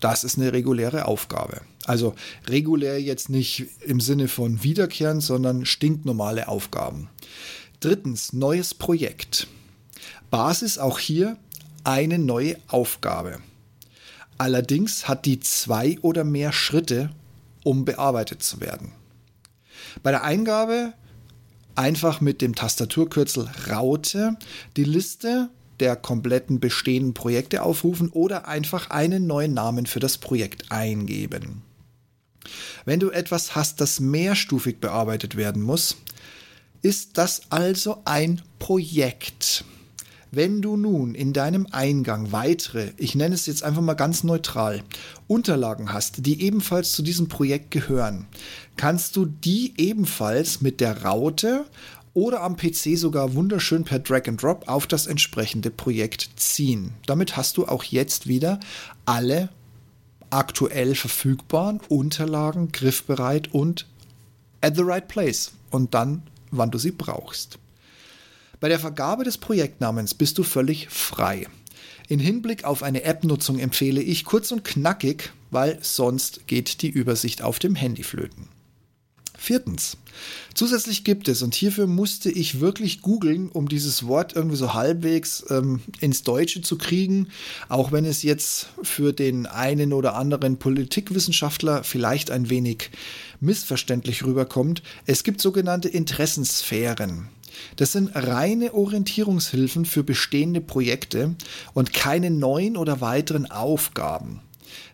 das 0.00 0.24
ist 0.24 0.36
eine 0.36 0.52
reguläre 0.52 1.06
Aufgabe. 1.06 1.62
Also 1.86 2.14
regulär 2.46 3.00
jetzt 3.00 3.30
nicht 3.30 3.66
im 3.80 4.00
Sinne 4.00 4.28
von 4.28 4.62
wiederkehren, 4.62 5.22
sondern 5.22 5.64
stinknormale 5.64 6.48
Aufgaben. 6.48 7.08
Drittens, 7.80 8.34
neues 8.34 8.74
Projekt. 8.74 9.46
Basis 10.30 10.76
auch 10.78 10.98
hier 10.98 11.38
eine 11.84 12.18
neue 12.18 12.56
Aufgabe. 12.68 13.38
Allerdings 14.38 15.06
hat 15.06 15.26
die 15.26 15.40
zwei 15.40 15.98
oder 16.00 16.24
mehr 16.24 16.52
Schritte, 16.52 17.10
um 17.62 17.84
bearbeitet 17.84 18.42
zu 18.42 18.60
werden. 18.60 18.92
Bei 20.02 20.10
der 20.10 20.24
Eingabe 20.24 20.92
einfach 21.76 22.20
mit 22.20 22.42
dem 22.42 22.54
Tastaturkürzel 22.54 23.48
Raute 23.70 24.36
die 24.76 24.84
Liste 24.84 25.50
der 25.80 25.96
kompletten 25.96 26.60
bestehenden 26.60 27.14
Projekte 27.14 27.62
aufrufen 27.62 28.08
oder 28.10 28.46
einfach 28.48 28.90
einen 28.90 29.26
neuen 29.26 29.54
Namen 29.54 29.86
für 29.86 30.00
das 30.00 30.18
Projekt 30.18 30.70
eingeben. 30.70 31.62
Wenn 32.84 33.00
du 33.00 33.10
etwas 33.10 33.54
hast, 33.54 33.80
das 33.80 34.00
mehrstufig 34.00 34.78
bearbeitet 34.78 35.36
werden 35.36 35.62
muss, 35.62 35.96
ist 36.82 37.18
das 37.18 37.50
also 37.50 38.02
ein 38.04 38.42
Projekt. 38.58 39.64
Wenn 40.36 40.62
du 40.62 40.76
nun 40.76 41.14
in 41.14 41.32
deinem 41.32 41.68
Eingang 41.70 42.32
weitere, 42.32 42.90
ich 42.96 43.14
nenne 43.14 43.36
es 43.36 43.46
jetzt 43.46 43.62
einfach 43.62 43.82
mal 43.82 43.94
ganz 43.94 44.24
neutral, 44.24 44.82
Unterlagen 45.28 45.92
hast, 45.92 46.26
die 46.26 46.42
ebenfalls 46.42 46.90
zu 46.90 47.02
diesem 47.02 47.28
Projekt 47.28 47.70
gehören, 47.70 48.26
kannst 48.76 49.14
du 49.14 49.26
die 49.26 49.74
ebenfalls 49.76 50.60
mit 50.60 50.80
der 50.80 51.04
Raute 51.04 51.66
oder 52.14 52.42
am 52.42 52.56
PC 52.56 52.98
sogar 52.98 53.34
wunderschön 53.34 53.84
per 53.84 54.00
Drag 54.00 54.26
and 54.26 54.42
Drop 54.42 54.66
auf 54.66 54.88
das 54.88 55.06
entsprechende 55.06 55.70
Projekt 55.70 56.30
ziehen. 56.34 56.94
Damit 57.06 57.36
hast 57.36 57.56
du 57.56 57.66
auch 57.66 57.84
jetzt 57.84 58.26
wieder 58.26 58.58
alle 59.06 59.50
aktuell 60.30 60.96
verfügbaren 60.96 61.80
Unterlagen 61.88 62.72
griffbereit 62.72 63.54
und 63.54 63.86
at 64.62 64.74
the 64.74 64.82
right 64.82 65.06
place 65.06 65.52
und 65.70 65.94
dann, 65.94 66.22
wann 66.50 66.72
du 66.72 66.78
sie 66.78 66.90
brauchst. 66.90 67.60
Bei 68.60 68.68
der 68.68 68.78
Vergabe 68.78 69.24
des 69.24 69.38
Projektnamens 69.38 70.14
bist 70.14 70.38
du 70.38 70.42
völlig 70.42 70.88
frei. 70.88 71.46
In 72.08 72.20
Hinblick 72.20 72.64
auf 72.64 72.82
eine 72.82 73.02
App-Nutzung 73.04 73.58
empfehle 73.58 74.02
ich 74.02 74.24
kurz 74.24 74.52
und 74.52 74.64
knackig, 74.64 75.32
weil 75.50 75.78
sonst 75.80 76.46
geht 76.46 76.82
die 76.82 76.90
Übersicht 76.90 77.42
auf 77.42 77.58
dem 77.58 77.74
Handy 77.74 78.02
flöten. 78.02 78.48
Viertens. 79.36 79.96
Zusätzlich 80.54 81.04
gibt 81.04 81.28
es, 81.28 81.42
und 81.42 81.54
hierfür 81.54 81.86
musste 81.86 82.30
ich 82.30 82.60
wirklich 82.60 83.02
googeln, 83.02 83.50
um 83.50 83.68
dieses 83.68 84.06
Wort 84.06 84.34
irgendwie 84.34 84.56
so 84.56 84.72
halbwegs 84.72 85.44
ähm, 85.50 85.80
ins 86.00 86.22
Deutsche 86.22 86.62
zu 86.62 86.78
kriegen, 86.78 87.28
auch 87.68 87.92
wenn 87.92 88.04
es 88.04 88.22
jetzt 88.22 88.68
für 88.82 89.12
den 89.12 89.46
einen 89.46 89.92
oder 89.92 90.14
anderen 90.14 90.58
Politikwissenschaftler 90.58 91.84
vielleicht 91.84 92.30
ein 92.30 92.48
wenig 92.48 92.90
missverständlich 93.40 94.24
rüberkommt. 94.24 94.82
Es 95.04 95.24
gibt 95.24 95.40
sogenannte 95.40 95.88
Interessensphären. 95.88 97.28
Das 97.76 97.92
sind 97.92 98.10
reine 98.14 98.74
Orientierungshilfen 98.74 99.84
für 99.84 100.04
bestehende 100.04 100.60
Projekte 100.60 101.34
und 101.72 101.92
keine 101.92 102.30
neuen 102.30 102.76
oder 102.76 103.00
weiteren 103.00 103.50
Aufgaben. 103.50 104.40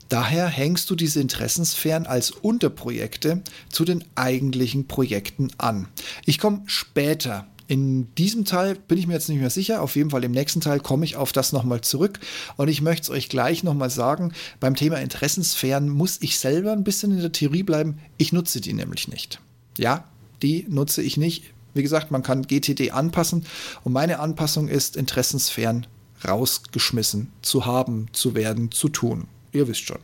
Daher 0.09 0.49
hängst 0.49 0.91
du 0.91 0.97
diese 0.97 1.21
Interessensphären 1.21 2.07
als 2.07 2.33
Unterprojekte 2.33 3.43
zu 3.69 3.85
den 3.85 4.05
eigentlichen 4.17 4.89
Projekten 4.89 5.51
an. 5.57 5.87
Ich 6.27 6.39
komme 6.41 6.63
später 6.67 7.47
in 7.71 8.13
diesem 8.17 8.45
Teil 8.45 8.75
bin 8.75 8.99
ich 8.99 9.07
mir 9.07 9.13
jetzt 9.13 9.29
nicht 9.29 9.39
mehr 9.39 9.49
sicher. 9.49 9.81
Auf 9.81 9.95
jeden 9.95 10.11
Fall 10.11 10.25
im 10.25 10.33
nächsten 10.33 10.61
Teil 10.61 10.81
komme 10.81 11.05
ich 11.05 11.15
auf 11.15 11.31
das 11.31 11.53
nochmal 11.53 11.83
zurück. 11.83 12.19
Und 12.57 12.67
ich 12.67 12.83
möchte 12.83 13.05
es 13.05 13.11
euch 13.11 13.29
gleich 13.29 13.63
nochmal 13.63 13.91
sagen. 13.91 14.33
Beim 14.59 14.75
Thema 14.75 14.97
Interessensphären 14.97 15.89
muss 15.89 16.19
ich 16.21 16.41
selber 16.41 16.73
ein 16.73 16.83
bisschen 16.83 17.13
in 17.13 17.21
der 17.21 17.31
Theorie 17.31 17.63
bleiben. 17.63 18.01
Ich 18.17 18.33
nutze 18.33 18.61
die 18.61 18.73
nämlich 18.73 19.07
nicht. 19.07 19.39
Ja, 19.79 20.03
die 20.43 20.67
nutze 20.69 21.01
ich 21.01 21.17
nicht. 21.17 21.45
Wie 21.75 21.83
gesagt, 21.83 22.11
man 22.11 22.23
kann 22.23 22.47
GTD 22.47 22.91
anpassen 22.93 23.47
und 23.85 23.93
meine 23.93 24.19
Anpassung 24.19 24.69
ist, 24.69 24.97
Interessensphären 24.97 25.87
rausgeschmissen 26.27 27.33
zu 27.43 27.67
haben, 27.67 28.09
zu 28.13 28.35
werden, 28.35 28.71
zu 28.71 28.89
tun. 28.89 29.29
Ihr 29.53 29.69
wisst 29.69 29.87
schon. 29.87 29.99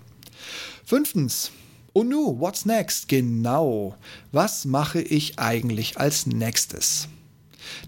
Fünftens. 0.85 1.51
Oh 1.93 2.05
nu, 2.05 2.39
what's 2.39 2.67
next? 2.67 3.09
Genau. 3.09 3.97
Was 4.33 4.65
mache 4.65 5.01
ich 5.01 5.39
eigentlich 5.39 5.99
als 5.99 6.27
nächstes? 6.27 7.09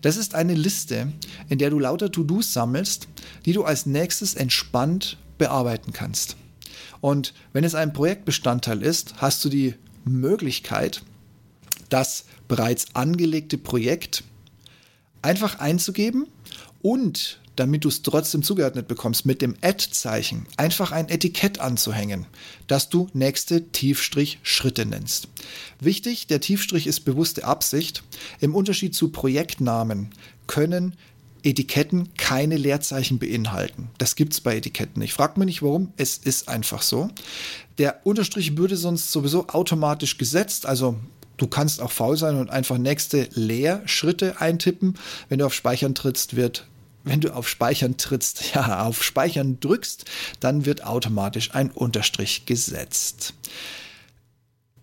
Das 0.03 0.17
ist 0.17 0.35
eine 0.35 0.55
Liste, 0.55 1.13
in 1.49 1.59
der 1.59 1.71
du 1.71 1.79
lauter 1.79 2.11
To-Dos 2.11 2.53
sammelst, 2.53 3.09
die 3.45 3.53
du 3.53 3.65
als 3.65 3.87
nächstes 3.87 4.35
entspannt 4.35 5.19
bearbeiten 5.37 5.93
kannst. 5.93 6.37
Und 7.01 7.35
wenn 7.53 7.65
es 7.65 7.75
ein 7.75 7.93
Projektbestandteil 7.93 8.83
ist, 8.83 9.15
hast 9.19 9.45
du 9.45 9.49
die 9.49 9.75
Möglichkeit, 10.05 11.03
das 11.89 12.25
bereits 12.47 12.95
angelegte 12.95 13.59
Projekt 13.59 14.25
einfach 15.23 15.59
einzugeben 15.59 16.27
und 16.83 17.41
damit 17.59 17.85
du 17.85 17.89
es 17.89 18.03
trotzdem 18.03 18.43
zugeordnet 18.43 18.87
bekommst, 18.87 19.27
mit 19.27 19.43
dem 19.43 19.57
Add-Zeichen 19.61 20.47
einfach 20.57 20.93
ein 20.93 21.09
Etikett 21.09 21.59
anzuhängen, 21.59 22.27
das 22.69 22.89
du 22.89 23.09
nächste 23.15 23.69
Tiefstrich-Schritte 23.69 24.87
nennst. 24.87 25.29
Wichtig, 25.81 26.29
der 26.29 26.41
Tiefstrich 26.41 26.87
ist 26.87 27.01
bewusste 27.01 27.45
Absicht. 27.45 28.05
Im 28.41 28.55
Unterschied 28.55 28.95
zu 28.95 29.09
Projektnamen 29.09 30.11
können 30.47 30.95
Etiketten 31.43 32.11
keine 32.17 32.57
Leerzeichen 32.57 33.19
beinhalten. 33.19 33.91
Das 33.99 34.15
gibt 34.15 34.35
es 34.35 34.41
bei 34.41 34.57
Etiketten. 34.57 35.03
Ich 35.03 35.13
frage 35.13 35.39
mich 35.39 35.47
nicht 35.47 35.63
warum, 35.63 35.93
es 35.97 36.17
ist 36.17 36.49
einfach 36.49 36.83
so. 36.83 37.11
Der 37.79 38.07
Unterstrich 38.07 38.57
würde 38.57 38.77
sonst 38.77 39.11
sowieso 39.11 39.49
automatisch 39.49 40.19
gesetzt, 40.19 40.67
also 40.67 40.97
Du 41.39 41.47
kannst 41.47 41.81
auch 41.81 41.91
faul 41.91 42.17
sein 42.17 42.37
und 42.37 42.51
einfach 42.51 42.77
nächste 42.77 43.29
Leerschritte 43.33 44.41
eintippen. 44.41 44.99
Wenn 45.29 45.39
du 45.39 45.47
auf 45.47 45.55
Speichern 45.55 45.95
trittst, 45.95 46.37
wird 46.37 46.67
wenn 47.05 47.21
du 47.21 47.35
auf 47.35 47.49
Speichern 47.49 47.97
trittst, 47.97 48.43
ja, 48.55 48.85
auf 48.85 49.03
Speichern 49.03 49.61
drückst, 49.61 50.05
dann 50.41 50.67
wird 50.67 50.85
automatisch 50.85 51.55
ein 51.55 51.71
Unterstrich 51.71 52.45
gesetzt. 52.45 53.35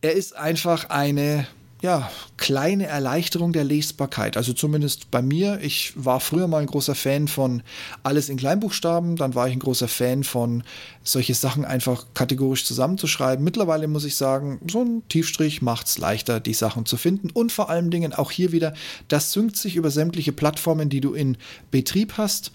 Er 0.01 0.13
ist 0.13 0.35
einfach 0.35 0.89
eine 0.89 1.47
ja, 1.85 2.09
kleine 2.37 2.87
Erleichterung 2.87 3.53
der 3.53 3.63
Lesbarkeit. 3.63 4.37
Also 4.37 4.53
zumindest 4.53 5.11
bei 5.11 5.21
mir. 5.21 5.59
Ich 5.61 5.93
war 5.95 6.19
früher 6.19 6.47
mal 6.47 6.61
ein 6.61 6.65
großer 6.65 6.95
Fan 6.95 7.27
von 7.27 7.61
alles 8.01 8.27
in 8.27 8.37
Kleinbuchstaben. 8.37 9.17
Dann 9.17 9.35
war 9.35 9.47
ich 9.47 9.53
ein 9.53 9.59
großer 9.59 9.87
Fan 9.87 10.23
von 10.23 10.63
solche 11.03 11.35
Sachen 11.35 11.63
einfach 11.63 12.07
kategorisch 12.15 12.65
zusammenzuschreiben. 12.65 13.45
Mittlerweile 13.45 13.87
muss 13.87 14.03
ich 14.03 14.15
sagen, 14.15 14.59
so 14.67 14.81
ein 14.81 15.03
Tiefstrich 15.09 15.61
macht 15.61 15.85
es 15.85 15.99
leichter, 15.99 16.39
die 16.39 16.55
Sachen 16.55 16.87
zu 16.87 16.97
finden. 16.97 17.29
Und 17.29 17.51
vor 17.51 17.69
allen 17.69 17.91
Dingen 17.91 18.13
auch 18.13 18.31
hier 18.31 18.51
wieder, 18.51 18.73
das 19.07 19.31
synkt 19.31 19.55
sich 19.55 19.75
über 19.75 19.91
sämtliche 19.91 20.33
Plattformen, 20.33 20.89
die 20.89 21.01
du 21.01 21.13
in 21.13 21.37
Betrieb 21.69 22.13
hast. 22.17 22.51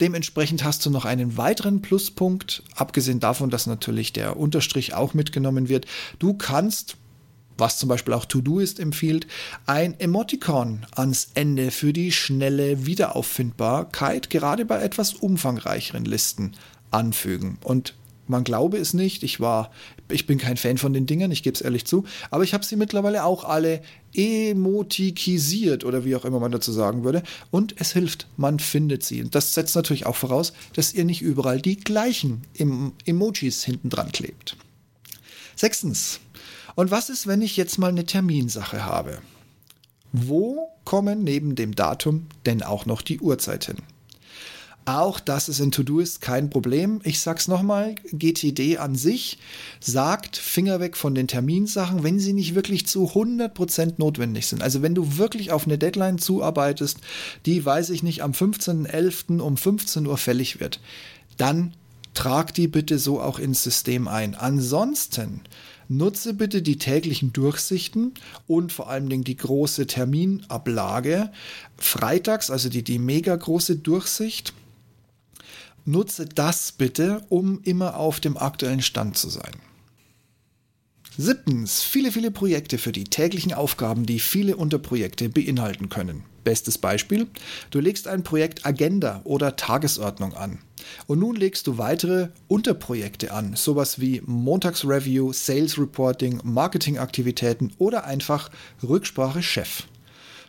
Dementsprechend 0.00 0.64
hast 0.64 0.84
du 0.84 0.90
noch 0.90 1.04
einen 1.04 1.36
weiteren 1.36 1.82
Pluspunkt, 1.82 2.64
abgesehen 2.74 3.20
davon, 3.20 3.48
dass 3.48 3.68
natürlich 3.68 4.12
der 4.12 4.36
Unterstrich 4.36 4.92
auch 4.92 5.14
mitgenommen 5.14 5.68
wird. 5.68 5.86
Du 6.18 6.34
kannst 6.34 6.96
was 7.58 7.78
zum 7.78 7.88
Beispiel 7.88 8.14
auch 8.14 8.24
Todoist 8.24 8.80
empfiehlt, 8.80 9.26
ein 9.66 9.98
Emoticon 9.98 10.86
ans 10.94 11.30
Ende 11.34 11.70
für 11.70 11.92
die 11.92 12.12
schnelle 12.12 12.86
Wiederauffindbarkeit, 12.86 14.30
gerade 14.30 14.64
bei 14.64 14.82
etwas 14.82 15.14
umfangreicheren 15.14 16.04
Listen 16.04 16.52
anfügen. 16.90 17.58
Und 17.62 17.94
man 18.28 18.44
glaube 18.44 18.78
es 18.78 18.92
nicht, 18.92 19.22
ich 19.22 19.40
war, 19.40 19.70
ich 20.10 20.26
bin 20.26 20.38
kein 20.38 20.56
Fan 20.56 20.78
von 20.78 20.92
den 20.92 21.06
Dingern, 21.06 21.30
ich 21.30 21.42
gebe 21.42 21.54
es 21.54 21.60
ehrlich 21.60 21.84
zu, 21.84 22.04
aber 22.30 22.44
ich 22.44 22.54
habe 22.54 22.64
sie 22.64 22.76
mittlerweile 22.76 23.24
auch 23.24 23.44
alle 23.44 23.80
emotikisiert 24.14 25.84
oder 25.84 26.04
wie 26.04 26.16
auch 26.16 26.24
immer 26.24 26.40
man 26.40 26.52
dazu 26.52 26.72
sagen 26.72 27.04
würde. 27.04 27.22
Und 27.50 27.74
es 27.78 27.92
hilft, 27.92 28.26
man 28.36 28.58
findet 28.58 29.04
sie. 29.04 29.22
Und 29.22 29.34
das 29.34 29.54
setzt 29.54 29.76
natürlich 29.76 30.06
auch 30.06 30.16
voraus, 30.16 30.52
dass 30.74 30.94
ihr 30.94 31.04
nicht 31.04 31.22
überall 31.22 31.60
die 31.60 31.76
gleichen 31.76 32.42
Emojis 33.04 33.62
hinten 33.64 33.90
dran 33.90 34.10
klebt. 34.10 34.56
Sechstens, 35.54 36.20
und 36.76 36.92
was 36.92 37.10
ist, 37.10 37.26
wenn 37.26 37.42
ich 37.42 37.56
jetzt 37.56 37.78
mal 37.78 37.88
eine 37.88 38.06
Terminsache 38.06 38.84
habe? 38.84 39.18
Wo 40.12 40.68
kommen 40.84 41.24
neben 41.24 41.56
dem 41.56 41.74
Datum 41.74 42.26
denn 42.46 42.62
auch 42.62 42.86
noch 42.86 43.02
die 43.02 43.18
Uhrzeit 43.18 43.64
hin? 43.64 43.78
Auch 44.84 45.18
das 45.18 45.48
ist 45.48 45.58
in 45.58 45.72
Todoist 45.72 46.20
kein 46.20 46.48
Problem. 46.48 47.00
Ich 47.02 47.18
sag's 47.18 47.48
nochmal, 47.48 47.96
GTD 48.12 48.78
an 48.78 48.94
sich 48.94 49.38
sagt 49.80 50.36
Finger 50.36 50.78
weg 50.78 50.96
von 50.96 51.12
den 51.16 51.26
Terminsachen, 51.26 52.04
wenn 52.04 52.20
sie 52.20 52.32
nicht 52.32 52.54
wirklich 52.54 52.86
zu 52.86 53.06
100% 53.06 53.94
notwendig 53.96 54.46
sind. 54.46 54.62
Also 54.62 54.82
wenn 54.82 54.94
du 54.94 55.18
wirklich 55.18 55.50
auf 55.50 55.66
eine 55.66 55.76
Deadline 55.76 56.18
zuarbeitest, 56.18 56.98
die, 57.46 57.64
weiß 57.64 57.90
ich 57.90 58.04
nicht, 58.04 58.22
am 58.22 58.30
15.11. 58.30 59.40
um 59.40 59.56
15 59.56 60.06
Uhr 60.06 60.18
fällig 60.18 60.60
wird, 60.60 60.78
dann 61.36 61.74
trag 62.14 62.54
die 62.54 62.68
bitte 62.68 63.00
so 63.00 63.20
auch 63.20 63.40
ins 63.40 63.64
System 63.64 64.06
ein. 64.06 64.36
Ansonsten 64.36 65.40
Nutze 65.88 66.34
bitte 66.34 66.62
die 66.62 66.78
täglichen 66.78 67.32
Durchsichten 67.32 68.14
und 68.46 68.72
vor 68.72 68.90
allen 68.90 69.08
Dingen 69.08 69.24
die 69.24 69.36
große 69.36 69.86
Terminablage. 69.86 71.30
Freitags, 71.76 72.50
also 72.50 72.68
die, 72.68 72.82
die 72.82 72.98
mega 72.98 73.34
große 73.34 73.76
Durchsicht. 73.76 74.52
Nutze 75.84 76.26
das 76.26 76.72
bitte, 76.72 77.22
um 77.28 77.60
immer 77.62 77.96
auf 77.96 78.18
dem 78.18 78.36
aktuellen 78.36 78.82
Stand 78.82 79.16
zu 79.16 79.28
sein. 79.28 79.52
Siebtens, 81.16 81.82
viele, 81.82 82.12
viele 82.12 82.30
Projekte 82.30 82.76
für 82.76 82.92
die 82.92 83.04
täglichen 83.04 83.54
Aufgaben, 83.54 84.04
die 84.04 84.18
viele 84.18 84.56
Unterprojekte 84.56 85.28
beinhalten 85.28 85.88
können. 85.88 86.24
Bestes 86.46 86.78
Beispiel, 86.78 87.26
du 87.70 87.80
legst 87.80 88.06
ein 88.06 88.22
Projekt 88.22 88.64
Agenda 88.64 89.20
oder 89.24 89.56
Tagesordnung 89.56 90.32
an. 90.34 90.60
Und 91.08 91.18
nun 91.18 91.34
legst 91.34 91.66
du 91.66 91.76
weitere 91.76 92.28
Unterprojekte 92.46 93.32
an, 93.32 93.56
sowas 93.56 94.00
wie 94.00 94.22
Montagsreview, 94.24 95.32
Sales 95.32 95.76
Reporting, 95.76 96.38
Marketingaktivitäten 96.44 97.72
oder 97.78 98.04
einfach 98.04 98.48
Rücksprache 98.80 99.42
Chef 99.42 99.88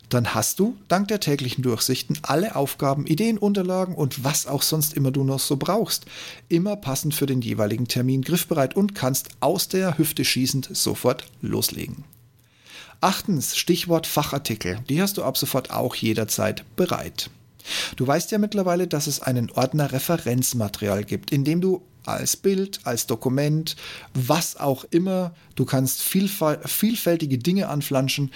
dann 0.10 0.34
hast 0.34 0.60
du 0.60 0.78
dank 0.88 1.10
der 1.10 1.20
täglichen 1.20 1.64
Durchsichten 1.64 2.18
alle 2.22 2.56
Aufgaben, 2.56 3.06
Ideen, 3.08 3.38
Unterlagen 3.38 3.94
und 3.94 4.24
was 4.24 4.48
auch 4.48 4.62
sonst 4.62 4.94
immer 4.94 5.12
du 5.12 5.26
noch 5.26 5.40
so 5.40 5.58
brauchst, 5.58 6.06
immer 6.48 6.78
passend 6.78 7.14
für 7.14 7.26
den 7.26 7.42
jeweiligen 7.42 7.90
Termin 7.90 8.22
griffbereit 8.22 8.78
und 8.78 8.96
kannst 8.96 9.32
aus 9.42 9.68
der 9.68 9.98
Hüfte 9.98 10.24
schießend 10.24 10.70
sofort 10.72 11.26
loslegen. 11.42 12.06
Achtens, 13.00 13.56
Stichwort 13.56 14.08
Fachartikel. 14.08 14.80
Die 14.90 15.02
hast 15.02 15.18
du 15.18 15.24
ab 15.24 15.38
sofort 15.38 15.72
auch 15.72 15.96
jederzeit 15.96 16.64
bereit. 16.76 17.30
Du 17.96 18.08
weißt 18.08 18.32
ja 18.32 18.38
mittlerweile, 18.38 18.88
dass 18.88 19.08
es 19.08 19.22
einen 19.22 19.52
Ordner 19.52 19.92
Referenzmaterial 19.92 21.04
gibt, 21.04 21.32
in 21.32 21.44
dem 21.44 21.62
du 21.62 21.84
als 22.06 22.38
Bild, 22.38 22.80
als 22.86 23.06
Dokument, 23.06 23.76
was 24.14 24.58
auch 24.58 24.86
immer, 24.86 25.36
du 25.56 25.66
kannst 25.66 26.02
vielfältige 26.02 27.38
Dinge 27.38 27.68
anflanschen, 27.68 28.32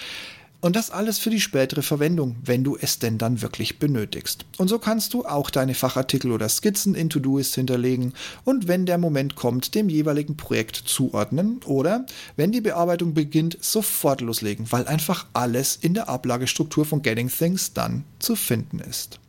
und 0.61 0.75
das 0.75 0.91
alles 0.91 1.19
für 1.19 1.29
die 1.29 1.41
spätere 1.41 1.81
Verwendung, 1.81 2.35
wenn 2.43 2.63
du 2.63 2.77
es 2.79 2.99
denn 2.99 3.17
dann 3.17 3.41
wirklich 3.41 3.79
benötigst. 3.79 4.45
Und 4.57 4.67
so 4.67 4.79
kannst 4.79 5.13
du 5.13 5.25
auch 5.25 5.49
deine 5.49 5.73
Fachartikel 5.73 6.31
oder 6.31 6.47
Skizzen 6.47 6.95
in 6.95 7.09
Todoist 7.09 7.55
hinterlegen 7.55 8.13
und 8.45 8.67
wenn 8.67 8.85
der 8.85 8.97
Moment 8.97 9.35
kommt, 9.35 9.75
dem 9.75 9.89
jeweiligen 9.89 10.37
Projekt 10.37 10.75
zuordnen 10.75 11.59
oder 11.65 12.05
wenn 12.35 12.51
die 12.51 12.61
Bearbeitung 12.61 13.13
beginnt, 13.13 13.57
sofort 13.61 14.21
loslegen, 14.21 14.71
weil 14.71 14.87
einfach 14.87 15.25
alles 15.33 15.75
in 15.75 15.93
der 15.93 16.09
Ablagestruktur 16.09 16.85
von 16.85 17.01
Getting 17.01 17.29
Things 17.29 17.73
dann 17.73 18.03
zu 18.19 18.35
finden 18.35 18.79
ist. 18.79 19.20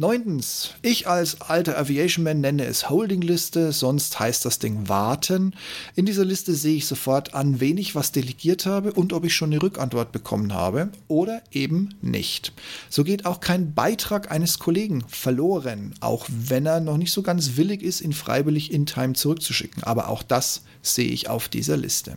Neuntens, 0.00 0.70
ich 0.80 1.08
als 1.08 1.42
alter 1.42 1.76
Aviation-Man 1.76 2.40
nenne 2.40 2.64
es 2.64 2.88
Holding-Liste, 2.88 3.70
sonst 3.70 4.18
heißt 4.18 4.46
das 4.46 4.58
Ding 4.58 4.88
Warten. 4.88 5.54
In 5.94 6.06
dieser 6.06 6.24
Liste 6.24 6.54
sehe 6.54 6.76
ich 6.76 6.86
sofort, 6.86 7.34
an 7.34 7.60
wen 7.60 7.76
ich 7.76 7.94
was 7.94 8.10
delegiert 8.10 8.64
habe 8.64 8.94
und 8.94 9.12
ob 9.12 9.26
ich 9.26 9.34
schon 9.34 9.50
eine 9.52 9.60
Rückantwort 9.60 10.10
bekommen 10.10 10.54
habe 10.54 10.88
oder 11.06 11.42
eben 11.52 11.90
nicht. 12.00 12.54
So 12.88 13.04
geht 13.04 13.26
auch 13.26 13.40
kein 13.40 13.74
Beitrag 13.74 14.30
eines 14.30 14.58
Kollegen 14.58 15.04
verloren, 15.06 15.92
auch 16.00 16.26
wenn 16.30 16.64
er 16.64 16.80
noch 16.80 16.96
nicht 16.96 17.12
so 17.12 17.20
ganz 17.20 17.58
willig 17.58 17.82
ist, 17.82 18.00
ihn 18.00 18.14
freiwillig 18.14 18.72
in 18.72 18.86
Time 18.86 19.12
zurückzuschicken. 19.12 19.84
Aber 19.84 20.08
auch 20.08 20.22
das 20.22 20.62
sehe 20.80 21.10
ich 21.10 21.28
auf 21.28 21.50
dieser 21.50 21.76
Liste. 21.76 22.16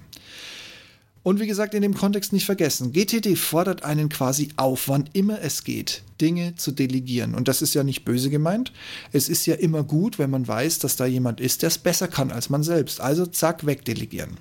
Und 1.23 1.39
wie 1.39 1.47
gesagt, 1.47 1.73
in 1.73 1.81
dem 1.81 1.93
Kontext 1.93 2.33
nicht 2.33 2.45
vergessen, 2.45 2.91
GTD 2.91 3.37
fordert 3.37 3.83
einen 3.83 4.09
quasi 4.09 4.49
auf, 4.57 4.89
wann 4.89 5.09
immer 5.13 5.41
es 5.41 5.63
geht, 5.63 6.03
Dinge 6.19 6.55
zu 6.55 6.73
delegieren. 6.73 7.33
Und 7.33 7.47
das 7.47 7.61
ist 7.61 7.73
ja 7.73 7.83
nicht 7.83 8.03
böse 8.03 8.29
gemeint. 8.29 8.73
Es 9.13 9.29
ist 9.29 9.45
ja 9.45 9.55
immer 9.55 9.83
gut, 9.83 10.19
wenn 10.19 10.29
man 10.29 10.45
weiß, 10.45 10.79
dass 10.79 10.97
da 10.97 11.05
jemand 11.05 11.39
ist, 11.39 11.61
der 11.61 11.67
es 11.67 11.77
besser 11.77 12.09
kann 12.09 12.29
als 12.29 12.49
man 12.49 12.61
selbst. 12.61 12.99
Also 12.99 13.25
zack, 13.25 13.65
wegdelegieren. 13.65 14.37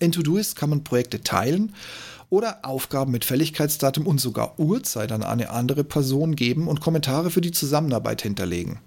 In 0.00 0.12
Todoist 0.12 0.54
kann 0.54 0.70
man 0.70 0.84
Projekte 0.84 1.22
teilen 1.22 1.74
oder 2.28 2.64
Aufgaben 2.64 3.10
mit 3.10 3.24
Fälligkeitsdatum 3.24 4.06
und 4.06 4.20
sogar 4.20 4.58
Uhrzeit 4.58 5.12
an 5.12 5.22
eine 5.22 5.50
andere 5.50 5.82
Person 5.82 6.36
geben 6.36 6.68
und 6.68 6.80
Kommentare 6.80 7.30
für 7.30 7.40
die 7.40 7.52
Zusammenarbeit 7.52 8.22
hinterlegen. 8.22 8.78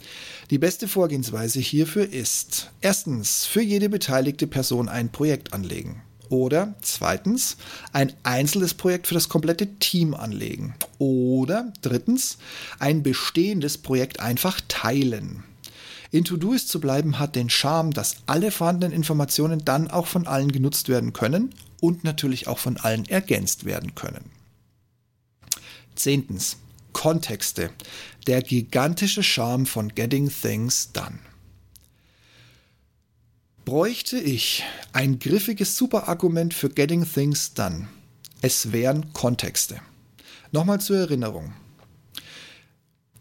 Die 0.51 0.59
beste 0.59 0.87
Vorgehensweise 0.87 1.59
hierfür 1.59 2.11
ist 2.11 2.71
erstens 2.81 3.45
für 3.45 3.61
jede 3.61 3.89
beteiligte 3.89 4.47
Person 4.47 4.89
ein 4.89 5.11
Projekt 5.11 5.53
anlegen. 5.53 6.01
Oder 6.29 6.75
zweitens, 6.81 7.57
ein 7.91 8.13
einzelnes 8.23 8.73
Projekt 8.73 9.07
für 9.07 9.13
das 9.13 9.29
komplette 9.29 9.67
Team 9.75 10.13
anlegen. 10.13 10.75
Oder 10.97 11.73
drittens, 11.81 12.37
ein 12.79 13.03
bestehendes 13.03 13.77
Projekt 13.77 14.19
einfach 14.19 14.61
teilen. 14.67 15.43
In 16.11 16.25
To-Doist 16.25 16.69
zu 16.69 16.79
bleiben 16.79 17.17
hat 17.17 17.35
den 17.35 17.49
Charme, 17.49 17.91
dass 17.91 18.17
alle 18.27 18.51
vorhandenen 18.51 18.95
Informationen 18.95 19.65
dann 19.65 19.89
auch 19.89 20.05
von 20.05 20.27
allen 20.27 20.51
genutzt 20.51 20.87
werden 20.87 21.11
können 21.11 21.55
und 21.81 22.03
natürlich 22.03 22.47
auch 22.47 22.59
von 22.59 22.77
allen 22.77 23.05
ergänzt 23.05 23.65
werden 23.65 23.95
können. 23.95 24.29
Zehntens, 25.95 26.57
Kontexte. 26.93 27.71
Der 28.27 28.41
gigantische 28.41 29.23
Charme 29.23 29.65
von 29.65 29.89
Getting 29.89 30.29
Things 30.29 30.91
Done. 30.93 31.19
Bräuchte 33.65 34.19
ich 34.19 34.65
ein 34.91 35.19
griffiges 35.19 35.77
Superargument 35.77 36.53
für 36.53 36.69
Getting 36.69 37.09
Things 37.09 37.53
Done? 37.53 37.87
Es 38.41 38.73
wären 38.73 39.13
Kontexte. 39.13 39.79
Nochmal 40.51 40.81
zur 40.81 40.97
Erinnerung. 40.97 41.53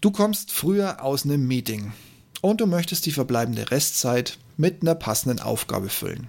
Du 0.01 0.11
kommst 0.11 0.51
früher 0.51 1.05
aus 1.05 1.25
einem 1.25 1.47
Meeting 1.47 1.93
und 2.41 2.61
du 2.61 2.67
möchtest 2.67 3.07
die 3.07 3.13
verbleibende 3.13 3.71
Restzeit 3.71 4.39
mit 4.57 4.83
einer 4.83 4.97
passenden 4.97 5.39
Aufgabe 5.39 5.89
füllen. 5.89 6.27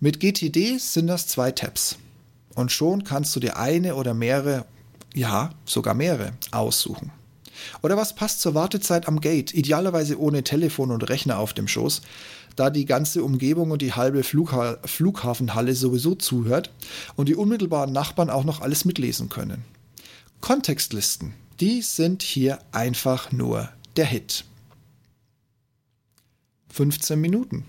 Mit 0.00 0.18
GTD 0.18 0.78
sind 0.78 1.06
das 1.06 1.26
zwei 1.26 1.52
Tabs. 1.52 1.98
Und 2.54 2.72
schon 2.72 3.04
kannst 3.04 3.36
du 3.36 3.40
dir 3.40 3.58
eine 3.58 3.96
oder 3.96 4.14
mehrere, 4.14 4.64
ja, 5.12 5.50
sogar 5.66 5.92
mehrere 5.92 6.32
aussuchen. 6.52 7.12
Oder 7.82 7.96
was 7.96 8.14
passt 8.14 8.40
zur 8.40 8.54
Wartezeit 8.54 9.08
am 9.08 9.20
Gate, 9.20 9.54
idealerweise 9.54 10.18
ohne 10.18 10.42
Telefon 10.42 10.90
und 10.90 11.08
Rechner 11.08 11.38
auf 11.38 11.52
dem 11.52 11.68
Schoß, 11.68 12.02
da 12.56 12.70
die 12.70 12.84
ganze 12.84 13.24
Umgebung 13.24 13.70
und 13.70 13.82
die 13.82 13.92
halbe 13.92 14.22
Flugha 14.22 14.78
Flughafenhalle 14.84 15.74
sowieso 15.74 16.14
zuhört 16.14 16.70
und 17.16 17.28
die 17.28 17.34
unmittelbaren 17.34 17.92
Nachbarn 17.92 18.30
auch 18.30 18.44
noch 18.44 18.60
alles 18.60 18.84
mitlesen 18.84 19.28
können. 19.28 19.64
Kontextlisten, 20.40 21.34
die 21.60 21.82
sind 21.82 22.22
hier 22.22 22.58
einfach 22.72 23.32
nur 23.32 23.68
der 23.96 24.06
Hit. 24.06 24.44
15 26.68 27.20
Minuten. 27.20 27.64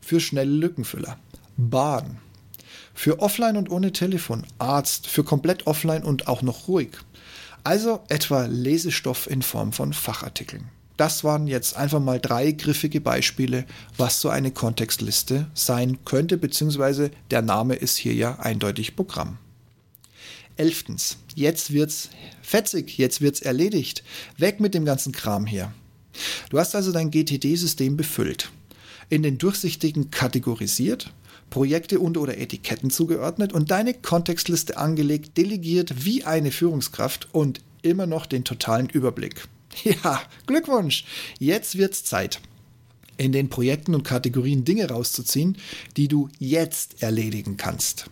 Für 0.00 0.20
schnelle 0.20 0.50
Lückenfüller. 0.50 1.18
Bahn. 1.56 2.18
Für 2.94 3.20
offline 3.20 3.56
und 3.56 3.70
ohne 3.70 3.92
Telefon. 3.92 4.46
Arzt. 4.58 5.06
Für 5.06 5.24
komplett 5.24 5.66
offline 5.66 6.04
und 6.04 6.28
auch 6.28 6.42
noch 6.42 6.68
ruhig. 6.68 6.90
Also 7.64 8.00
etwa 8.08 8.44
Lesestoff 8.46 9.28
in 9.28 9.42
Form 9.42 9.72
von 9.72 9.92
Fachartikeln. 9.92 10.68
Das 10.96 11.24
waren 11.24 11.46
jetzt 11.46 11.76
einfach 11.76 12.00
mal 12.00 12.20
drei 12.20 12.52
griffige 12.52 13.00
Beispiele, 13.00 13.66
was 13.96 14.20
so 14.20 14.30
eine 14.30 14.50
Kontextliste 14.50 15.46
sein 15.54 15.98
könnte, 16.04 16.38
beziehungsweise 16.38 17.10
der 17.30 17.42
Name 17.42 17.74
ist 17.74 17.96
hier 17.96 18.14
ja 18.14 18.38
eindeutig 18.38 18.96
Programm. 18.96 19.38
Elftens, 20.56 21.18
jetzt 21.34 21.72
wird's 21.72 22.08
fetzig, 22.40 22.96
jetzt 22.96 23.20
wird's 23.20 23.40
erledigt. 23.40 24.02
Weg 24.38 24.58
mit 24.58 24.72
dem 24.72 24.86
ganzen 24.86 25.12
Kram 25.12 25.44
hier. 25.44 25.72
Du 26.48 26.58
hast 26.58 26.74
also 26.74 26.92
dein 26.92 27.10
GTD-System 27.10 27.98
befüllt, 27.98 28.50
in 29.10 29.22
den 29.22 29.36
durchsichtigen 29.36 30.10
kategorisiert, 30.10 31.12
Projekte 31.50 32.00
und 32.00 32.16
oder 32.16 32.38
Etiketten 32.38 32.90
zugeordnet 32.90 33.52
und 33.52 33.70
deine 33.70 33.92
Kontextliste 33.92 34.78
angelegt, 34.78 35.36
delegiert 35.36 36.06
wie 36.06 36.24
eine 36.24 36.50
Führungskraft 36.50 37.28
und 37.32 37.60
immer 37.82 38.06
noch 38.06 38.24
den 38.24 38.44
totalen 38.44 38.88
Überblick. 38.88 39.46
Ja, 39.84 40.22
Glückwunsch! 40.46 41.04
Jetzt 41.38 41.76
wird's 41.76 42.04
Zeit, 42.04 42.40
in 43.16 43.32
den 43.32 43.48
Projekten 43.48 43.94
und 43.94 44.04
Kategorien 44.04 44.64
Dinge 44.64 44.88
rauszuziehen, 44.88 45.56
die 45.96 46.08
du 46.08 46.28
jetzt 46.38 47.02
erledigen 47.02 47.56
kannst. 47.56 48.06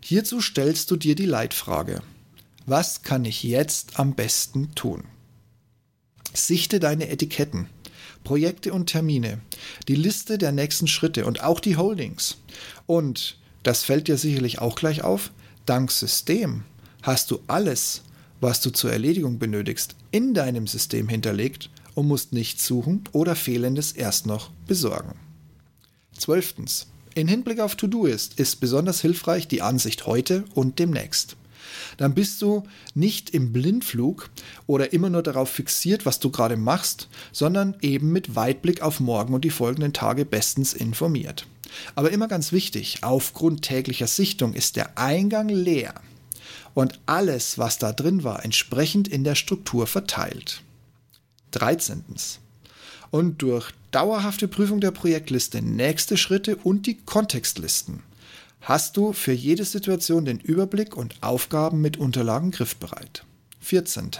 Hierzu 0.00 0.40
stellst 0.40 0.90
du 0.90 0.96
dir 0.96 1.14
die 1.14 1.26
Leitfrage. 1.26 2.02
Was 2.64 3.02
kann 3.02 3.24
ich 3.24 3.42
jetzt 3.42 3.98
am 3.98 4.14
besten 4.14 4.74
tun? 4.74 5.04
Sichte 6.32 6.80
deine 6.80 7.08
Etiketten, 7.08 7.68
Projekte 8.24 8.72
und 8.72 8.86
Termine, 8.86 9.40
die 9.88 9.94
Liste 9.94 10.36
der 10.36 10.52
nächsten 10.52 10.86
Schritte 10.86 11.26
und 11.26 11.42
auch 11.42 11.60
die 11.60 11.76
Holdings. 11.76 12.38
Und, 12.86 13.38
das 13.62 13.84
fällt 13.84 14.08
dir 14.08 14.16
sicherlich 14.16 14.58
auch 14.60 14.74
gleich 14.74 15.02
auf, 15.02 15.30
dank 15.64 15.90
System 15.90 16.64
hast 17.02 17.30
du 17.30 17.40
alles, 17.46 18.02
was 18.40 18.60
du 18.60 18.70
zur 18.70 18.92
Erledigung 18.92 19.38
benötigst, 19.38 19.96
in 20.10 20.34
deinem 20.34 20.66
System 20.66 21.08
hinterlegt 21.08 21.70
und 21.94 22.08
musst 22.08 22.32
nichts 22.32 22.66
suchen 22.66 23.04
oder 23.12 23.36
Fehlendes 23.36 23.92
erst 23.92 24.26
noch 24.26 24.50
besorgen. 24.66 25.14
Zwölftens. 26.16 26.88
In 27.14 27.28
Hinblick 27.28 27.60
auf 27.60 27.76
To-Do-Ist 27.76 28.38
ist 28.38 28.56
besonders 28.56 29.00
hilfreich 29.00 29.48
die 29.48 29.62
Ansicht 29.62 30.06
heute 30.06 30.44
und 30.54 30.78
demnächst 30.78 31.36
dann 31.96 32.14
bist 32.14 32.42
du 32.42 32.64
nicht 32.94 33.30
im 33.30 33.52
Blindflug 33.52 34.30
oder 34.66 34.92
immer 34.92 35.10
nur 35.10 35.22
darauf 35.22 35.50
fixiert, 35.50 36.06
was 36.06 36.18
du 36.18 36.30
gerade 36.30 36.56
machst, 36.56 37.08
sondern 37.32 37.76
eben 37.80 38.12
mit 38.12 38.36
Weitblick 38.36 38.82
auf 38.82 39.00
morgen 39.00 39.34
und 39.34 39.44
die 39.44 39.50
folgenden 39.50 39.92
Tage 39.92 40.24
bestens 40.24 40.74
informiert. 40.74 41.46
Aber 41.94 42.10
immer 42.10 42.28
ganz 42.28 42.52
wichtig, 42.52 42.98
aufgrund 43.02 43.62
täglicher 43.62 44.06
Sichtung 44.06 44.54
ist 44.54 44.76
der 44.76 44.98
Eingang 44.98 45.48
leer 45.48 45.94
und 46.76 47.00
alles, 47.06 47.56
was 47.56 47.78
da 47.78 47.90
drin 47.94 48.22
war, 48.22 48.44
entsprechend 48.44 49.08
in 49.08 49.24
der 49.24 49.34
Struktur 49.34 49.86
verteilt. 49.86 50.60
13. 51.52 52.04
Und 53.10 53.40
durch 53.40 53.70
dauerhafte 53.92 54.46
Prüfung 54.46 54.82
der 54.82 54.90
Projektliste 54.90 55.62
nächste 55.62 56.18
Schritte 56.18 56.56
und 56.56 56.86
die 56.86 56.98
Kontextlisten 56.98 58.02
hast 58.60 58.98
du 58.98 59.14
für 59.14 59.32
jede 59.32 59.64
Situation 59.64 60.26
den 60.26 60.38
Überblick 60.38 60.98
und 60.98 61.14
Aufgaben 61.22 61.80
mit 61.80 61.96
Unterlagen 61.96 62.50
griffbereit. 62.50 63.24
14. 63.60 64.10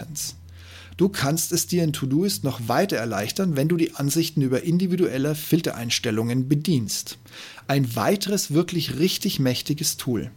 Du 0.97 1.09
kannst 1.09 1.51
es 1.51 1.67
dir 1.67 1.83
in 1.83 1.93
Todoist 1.93 2.43
noch 2.43 2.67
weiter 2.67 2.97
erleichtern, 2.97 3.55
wenn 3.55 3.67
du 3.67 3.77
die 3.77 3.93
Ansichten 3.93 4.41
über 4.41 4.63
individuelle 4.63 5.35
Filtereinstellungen 5.35 6.49
bedienst. 6.49 7.19
Ein 7.67 7.95
weiteres 7.95 8.51
wirklich 8.51 8.97
richtig 8.97 9.39
mächtiges 9.39 9.97
Tool. 9.97 10.31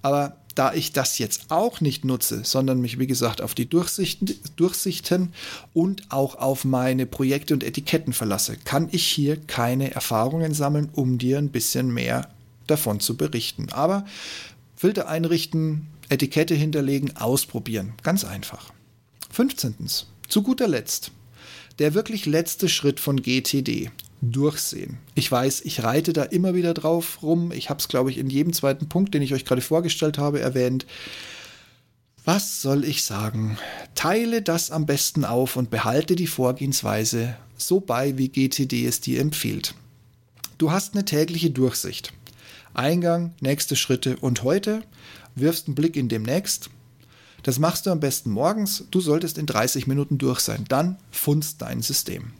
Aber 0.00 0.38
da 0.56 0.72
ich 0.72 0.92
das 0.92 1.18
jetzt 1.18 1.50
auch 1.50 1.80
nicht 1.80 2.04
nutze, 2.04 2.40
sondern 2.42 2.80
mich 2.80 2.98
wie 2.98 3.06
gesagt 3.06 3.42
auf 3.42 3.54
die 3.54 3.68
Durchsichten, 3.68 4.34
Durchsichten 4.56 5.32
und 5.74 6.10
auch 6.10 6.34
auf 6.36 6.64
meine 6.64 7.06
Projekte 7.06 7.54
und 7.54 7.62
Etiketten 7.62 8.12
verlasse, 8.12 8.56
kann 8.64 8.88
ich 8.90 9.06
hier 9.06 9.36
keine 9.36 9.94
Erfahrungen 9.94 10.54
sammeln, 10.54 10.88
um 10.92 11.18
dir 11.18 11.38
ein 11.38 11.50
bisschen 11.50 11.92
mehr 11.92 12.30
davon 12.66 13.00
zu 13.00 13.16
berichten. 13.16 13.68
Aber 13.70 14.06
Filter 14.74 15.08
einrichten, 15.08 15.86
Etikette 16.08 16.54
hinterlegen, 16.54 17.16
ausprobieren. 17.16 17.92
Ganz 18.02 18.24
einfach. 18.24 18.72
15. 19.30 19.74
Zu 20.28 20.42
guter 20.42 20.68
Letzt. 20.68 21.12
Der 21.78 21.92
wirklich 21.92 22.24
letzte 22.24 22.70
Schritt 22.70 22.98
von 22.98 23.20
GTD. 23.20 23.90
Durchsehen. 24.22 24.98
Ich 25.14 25.30
weiß, 25.30 25.62
ich 25.62 25.82
reite 25.82 26.12
da 26.12 26.22
immer 26.22 26.54
wieder 26.54 26.74
drauf 26.74 27.22
rum. 27.22 27.52
Ich 27.52 27.70
habe 27.70 27.80
es, 27.80 27.88
glaube 27.88 28.10
ich, 28.10 28.18
in 28.18 28.30
jedem 28.30 28.52
zweiten 28.52 28.88
Punkt, 28.88 29.14
den 29.14 29.22
ich 29.22 29.34
euch 29.34 29.44
gerade 29.44 29.60
vorgestellt 29.60 30.18
habe, 30.18 30.40
erwähnt. 30.40 30.86
Was 32.24 32.60
soll 32.60 32.84
ich 32.84 33.04
sagen? 33.04 33.56
Teile 33.94 34.42
das 34.42 34.70
am 34.70 34.84
besten 34.84 35.24
auf 35.24 35.56
und 35.56 35.70
behalte 35.70 36.16
die 36.16 36.26
Vorgehensweise 36.26 37.36
so 37.56 37.80
bei, 37.80 38.18
wie 38.18 38.28
GTD 38.28 38.86
es 38.86 39.00
dir 39.00 39.20
empfiehlt. 39.20 39.74
Du 40.58 40.70
hast 40.70 40.94
eine 40.94 41.04
tägliche 41.04 41.50
Durchsicht. 41.50 42.12
Eingang, 42.74 43.34
nächste 43.40 43.76
Schritte 43.76 44.16
und 44.16 44.42
heute 44.42 44.82
wirfst 45.34 45.68
einen 45.68 45.74
Blick 45.74 45.96
in 45.96 46.08
demnächst. 46.08 46.70
Das 47.42 47.58
machst 47.58 47.86
du 47.86 47.90
am 47.90 48.00
besten 48.00 48.30
morgens. 48.30 48.84
Du 48.90 49.00
solltest 49.00 49.38
in 49.38 49.46
30 49.46 49.86
Minuten 49.86 50.18
durch 50.18 50.40
sein. 50.40 50.64
Dann 50.68 50.98
funzt 51.12 51.62
dein 51.62 51.80
System. 51.80 52.32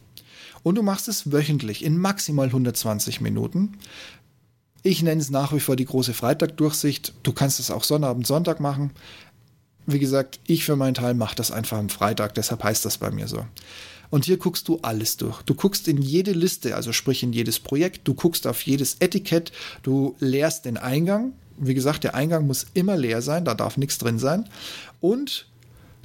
Und 0.67 0.75
du 0.75 0.83
machst 0.83 1.07
es 1.07 1.31
wöchentlich 1.31 1.85
in 1.85 1.97
maximal 1.97 2.47
120 2.47 3.21
Minuten. 3.21 3.79
Ich 4.83 5.01
nenne 5.01 5.21
es 5.21 5.31
nach 5.31 5.53
wie 5.53 5.61
vor 5.61 5.77
die 5.77 5.85
große 5.85 6.13
Freitagdurchsicht. 6.13 7.15
Du 7.23 7.33
kannst 7.33 7.61
es 7.61 7.71
auch 7.71 7.85
Sonnabend, 7.85 8.27
Sonntag 8.27 8.59
machen. 8.59 8.91
Wie 9.87 10.01
gesagt, 10.01 10.41
ich 10.45 10.65
für 10.65 10.75
meinen 10.75 10.95
Teil 10.95 11.15
mache 11.15 11.37
das 11.37 11.53
einfach 11.53 11.79
am 11.79 11.89
Freitag, 11.89 12.35
deshalb 12.35 12.65
heißt 12.65 12.85
das 12.85 12.99
bei 12.99 13.13
mir 13.13 13.29
so. 13.29 13.47
Und 14.11 14.25
hier 14.25 14.39
guckst 14.39 14.67
du 14.67 14.81
alles 14.83 15.17
durch. 15.17 15.41
Du 15.43 15.55
guckst 15.55 15.87
in 15.87 16.03
jede 16.03 16.33
Liste, 16.33 16.75
also 16.75 16.93
sprich 16.93 17.23
in 17.23 17.33
jedes 17.33 17.61
Projekt, 17.61 18.01
du 18.09 18.15
guckst 18.15 18.45
auf 18.49 18.63
jedes 18.63 18.97
Etikett, 18.99 19.53
du 19.85 20.17
leerst 20.19 20.65
den 20.65 20.79
Eingang. 20.79 21.35
Wie 21.59 21.75
gesagt, 21.75 22.03
der 22.03 22.17
Eingang 22.17 22.45
muss 22.45 22.67
immer 22.75 22.97
leer 22.97 23.23
sein, 23.23 23.45
da 23.45 23.55
darf 23.55 23.77
nichts 23.77 23.99
drin 23.99 24.19
sein. 24.19 24.49
Und 25.01 25.47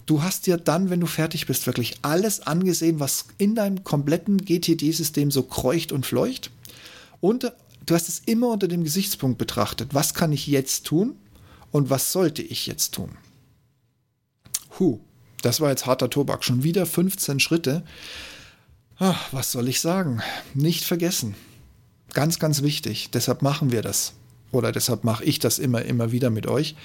du 0.06 0.24
hast 0.24 0.48
dir 0.48 0.58
dann, 0.58 0.90
wenn 0.90 1.00
du 1.00 1.08
fertig 1.08 1.48
bist, 1.48 1.68
wirklich 1.68 1.98
alles 2.02 2.46
angesehen, 2.46 3.00
was 3.00 3.26
in 3.38 3.56
deinem 3.56 3.84
kompletten 3.84 4.38
GTD-System 4.38 5.32
so 5.32 5.44
kreucht 5.44 5.92
und 5.92 6.06
fleucht. 6.06 6.52
Und 7.20 7.52
du 7.86 7.96
hast 7.96 8.10
es 8.10 8.20
immer 8.26 8.50
unter 8.50 8.68
dem 8.68 8.84
Gesichtspunkt 8.84 9.38
betrachtet. 9.38 9.94
Was 9.94 10.14
kann 10.14 10.32
ich 10.32 10.48
jetzt 10.48 10.86
tun 10.86 11.16
und 11.72 11.90
was 11.90 12.12
sollte 12.12 12.42
ich 12.42 12.68
jetzt 12.68 12.94
tun? 12.94 13.12
Huh. 14.80 15.00
Das 15.42 15.60
war 15.60 15.70
jetzt 15.70 15.86
harter 15.86 16.10
Tobak. 16.10 16.44
Schon 16.44 16.64
wieder 16.64 16.86
15 16.86 17.40
Schritte. 17.40 17.84
Ach, 18.98 19.28
was 19.32 19.52
soll 19.52 19.68
ich 19.68 19.80
sagen? 19.82 20.22
Nicht 20.54 20.84
vergessen. 20.84 21.36
Ganz, 22.14 22.38
ganz 22.38 22.62
wichtig. 22.62 23.10
Deshalb 23.12 23.42
machen 23.42 23.72
wir 23.72 23.82
das. 23.82 24.14
Oder 24.52 24.72
deshalb 24.72 25.04
mache 25.04 25.24
ich 25.24 25.40
das 25.40 25.60
immer, 25.60 25.84
immer 25.84 26.12
wieder 26.12 26.30
mit 26.30 26.46
euch. 26.46 26.76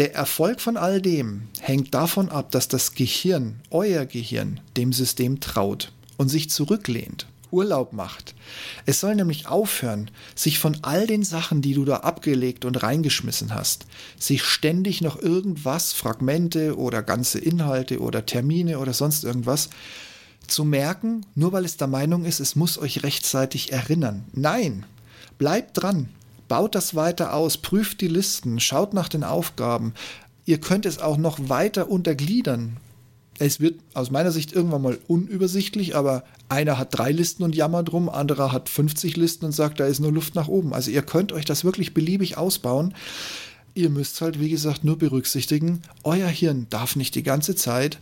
Der 0.00 0.14
Erfolg 0.14 0.62
von 0.62 0.78
all 0.78 1.02
dem 1.02 1.42
hängt 1.60 1.92
davon 1.92 2.30
ab, 2.30 2.52
dass 2.52 2.68
das 2.68 2.94
Gehirn, 2.94 3.60
euer 3.68 4.06
Gehirn, 4.06 4.58
dem 4.78 4.94
System 4.94 5.40
traut 5.40 5.92
und 6.16 6.30
sich 6.30 6.48
zurücklehnt 6.48 7.26
Urlaub 7.50 7.92
macht. 7.92 8.34
Es 8.86 9.00
soll 9.00 9.14
nämlich 9.14 9.46
aufhören, 9.46 10.10
sich 10.34 10.58
von 10.58 10.78
all 10.80 11.06
den 11.06 11.22
Sachen, 11.22 11.60
die 11.60 11.74
du 11.74 11.84
da 11.84 11.96
abgelegt 11.96 12.64
und 12.64 12.82
reingeschmissen 12.82 13.54
hast, 13.54 13.84
sich 14.18 14.42
ständig 14.42 15.02
noch 15.02 15.20
irgendwas, 15.20 15.92
Fragmente 15.92 16.78
oder 16.78 17.02
ganze 17.02 17.38
Inhalte 17.38 18.00
oder 18.00 18.24
Termine 18.24 18.78
oder 18.78 18.94
sonst 18.94 19.22
irgendwas, 19.22 19.68
zu 20.46 20.64
merken, 20.64 21.26
nur 21.34 21.52
weil 21.52 21.66
es 21.66 21.76
der 21.76 21.88
Meinung 21.88 22.24
ist, 22.24 22.40
es 22.40 22.56
muss 22.56 22.78
euch 22.78 23.02
rechtzeitig 23.02 23.70
erinnern. 23.70 24.24
Nein, 24.32 24.86
bleibt 25.36 25.82
dran, 25.82 26.08
baut 26.50 26.74
das 26.74 26.96
weiter 26.96 27.32
aus, 27.32 27.58
prüft 27.58 28.00
die 28.00 28.08
Listen, 28.08 28.58
schaut 28.58 28.92
nach 28.92 29.08
den 29.08 29.22
Aufgaben. 29.22 29.94
Ihr 30.44 30.58
könnt 30.58 30.84
es 30.84 30.98
auch 30.98 31.16
noch 31.16 31.38
weiter 31.48 31.88
untergliedern 31.88 32.76
Es 33.38 33.60
wird 33.60 33.78
aus 33.94 34.10
meiner 34.10 34.32
Sicht 34.32 34.52
irgendwann 34.52 34.82
mal 34.82 34.98
unübersichtlich, 35.06 35.94
aber 35.94 36.24
einer 36.48 36.76
hat 36.76 36.88
drei 36.90 37.12
Listen 37.12 37.44
und 37.44 37.54
jammert 37.54 37.92
drum, 37.92 38.08
anderer 38.08 38.50
hat 38.50 38.68
50 38.68 39.16
Listen 39.16 39.46
und 39.46 39.52
sagt, 39.52 39.78
da 39.78 39.86
ist 39.86 40.00
nur 40.00 40.10
Luft 40.12 40.34
nach 40.34 40.48
oben. 40.48 40.74
Also 40.74 40.90
ihr 40.90 41.02
könnt 41.02 41.32
euch 41.32 41.44
das 41.44 41.64
wirklich 41.64 41.94
beliebig 41.94 42.36
ausbauen. 42.36 42.94
Ihr 43.74 43.88
müsst 43.88 44.20
halt, 44.20 44.40
wie 44.40 44.50
gesagt, 44.50 44.82
nur 44.82 44.98
berücksichtigen, 44.98 45.82
euer 46.02 46.28
Hirn 46.28 46.66
darf 46.68 46.96
nicht 46.96 47.14
die 47.14 47.22
ganze 47.22 47.54
Zeit 47.54 48.00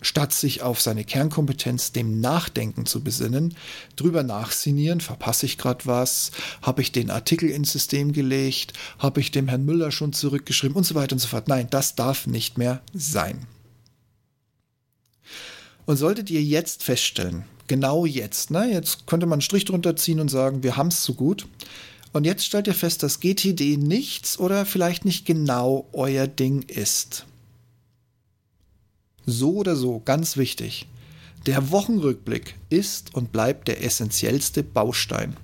statt 0.00 0.32
sich 0.32 0.62
auf 0.62 0.80
seine 0.80 1.04
Kernkompetenz, 1.04 1.92
dem 1.92 2.20
Nachdenken 2.20 2.86
zu 2.86 3.02
besinnen, 3.02 3.54
drüber 3.96 4.22
nachsinieren, 4.22 5.00
verpasse 5.00 5.46
ich 5.46 5.58
gerade 5.58 5.86
was, 5.86 6.30
habe 6.62 6.82
ich 6.82 6.92
den 6.92 7.10
Artikel 7.10 7.50
ins 7.50 7.72
System 7.72 8.12
gelegt, 8.12 8.72
habe 8.98 9.20
ich 9.20 9.30
dem 9.30 9.48
Herrn 9.48 9.64
Müller 9.64 9.90
schon 9.90 10.12
zurückgeschrieben 10.12 10.76
und 10.76 10.84
so 10.84 10.94
weiter 10.94 11.14
und 11.14 11.20
so 11.20 11.28
fort. 11.28 11.48
Nein, 11.48 11.68
das 11.70 11.94
darf 11.94 12.26
nicht 12.26 12.58
mehr 12.58 12.82
sein. 12.92 13.46
Und 15.86 15.96
solltet 15.96 16.30
ihr 16.30 16.42
jetzt 16.42 16.82
feststellen, 16.82 17.44
genau 17.66 18.06
jetzt, 18.06 18.50
ne, 18.50 18.70
jetzt 18.70 19.06
könnte 19.06 19.26
man 19.26 19.34
einen 19.34 19.42
Strich 19.42 19.64
drunter 19.64 19.96
ziehen 19.96 20.20
und 20.20 20.28
sagen, 20.28 20.62
wir 20.62 20.76
haben 20.76 20.88
es 20.88 21.02
so 21.02 21.14
gut. 21.14 21.46
Und 22.12 22.24
jetzt 22.24 22.44
stellt 22.44 22.66
ihr 22.66 22.74
fest, 22.74 23.02
dass 23.02 23.20
GTD 23.20 23.76
nichts 23.76 24.38
oder 24.38 24.66
vielleicht 24.66 25.04
nicht 25.04 25.26
genau 25.26 25.88
euer 25.92 26.26
Ding 26.26 26.62
ist. 26.62 27.26
So 29.26 29.54
oder 29.54 29.76
so, 29.76 30.00
ganz 30.04 30.36
wichtig. 30.36 30.86
Der 31.46 31.70
Wochenrückblick 31.70 32.56
ist 32.68 33.14
und 33.14 33.32
bleibt 33.32 33.68
der 33.68 33.82
essentiellste 33.84 34.62
Baustein. 34.62 35.36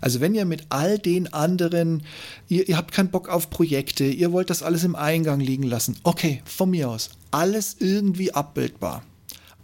Also 0.00 0.20
wenn 0.20 0.34
ihr 0.34 0.44
mit 0.44 0.66
all 0.68 0.98
den 0.98 1.32
anderen, 1.32 2.02
ihr, 2.48 2.68
ihr, 2.68 2.76
habt 2.76 2.92
keinen 2.92 3.10
Bock 3.10 3.28
auf 3.28 3.50
Projekte, 3.50 4.04
ihr 4.04 4.32
wollt 4.32 4.50
das 4.50 4.64
alles 4.64 4.82
im 4.82 4.96
Eingang 4.96 5.38
liegen 5.38 5.62
lassen, 5.62 5.96
okay, 6.02 6.42
von 6.44 6.70
mir 6.70 6.90
aus, 6.90 7.10
alles 7.30 7.76
irgendwie 7.78 8.32
abbildbar. 8.32 9.04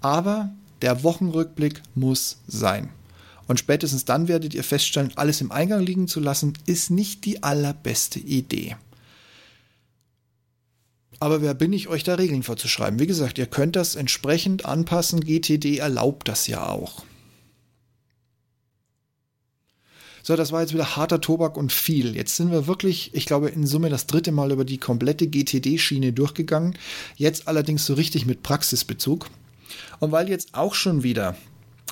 Aber 0.01 0.51
der 0.81 1.03
Wochenrückblick 1.03 1.83
muss 1.97 2.39
sein. 2.47 2.91
Und 3.49 3.59
spätestens 3.59 4.05
dann 4.05 4.29
werdet 4.29 4.55
ihr 4.55 4.63
feststellen, 4.63 5.11
alles 5.17 5.41
im 5.41 5.51
Eingang 5.51 5.83
liegen 5.83 6.07
zu 6.07 6.21
lassen, 6.21 6.53
ist 6.67 6.91
nicht 6.91 7.25
die 7.25 7.43
allerbeste 7.43 8.21
Idee. 8.21 8.77
Aber 11.21 11.43
wer 11.43 11.55
bin 11.55 11.73
ich, 11.73 11.89
euch 11.89 12.05
da 12.05 12.15
Regeln 12.15 12.43
vorzuschreiben? 12.43 13.01
Wie 13.01 13.07
gesagt, 13.07 13.39
ihr 13.39 13.47
könnt 13.47 13.77
das 13.77 13.97
entsprechend 13.97 14.65
anpassen. 14.65 15.21
GTD 15.21 15.79
erlaubt 15.79 16.29
das 16.29 16.47
ja 16.47 16.69
auch. 16.69 17.05
So, 20.23 20.37
das 20.37 20.53
war 20.53 20.61
jetzt 20.61 20.75
wieder 20.75 20.95
harter 20.95 21.21
Tobak 21.21 21.57
und 21.57 21.73
viel. 21.73 22.15
Jetzt 22.15 22.37
sind 22.37 22.51
wir 22.51 22.67
wirklich, 22.67 23.15
ich 23.15 23.25
glaube, 23.25 23.49
in 23.49 23.67
Summe 23.67 23.89
das 23.89 24.07
dritte 24.07 24.31
Mal 24.31 24.53
über 24.53 24.65
die 24.65 24.79
komplette 24.79 25.27
GTD-Schiene 25.27 26.13
durchgegangen. 26.13 26.77
Jetzt 27.17 27.49
allerdings 27.49 27.87
so 27.87 27.95
richtig 27.95 28.27
mit 28.27 28.43
Praxisbezug. 28.43 29.31
Und 30.01 30.13
weil 30.13 30.29
jetzt 30.29 30.55
auch 30.55 30.75
schon 30.75 31.03
wieder 31.03 31.35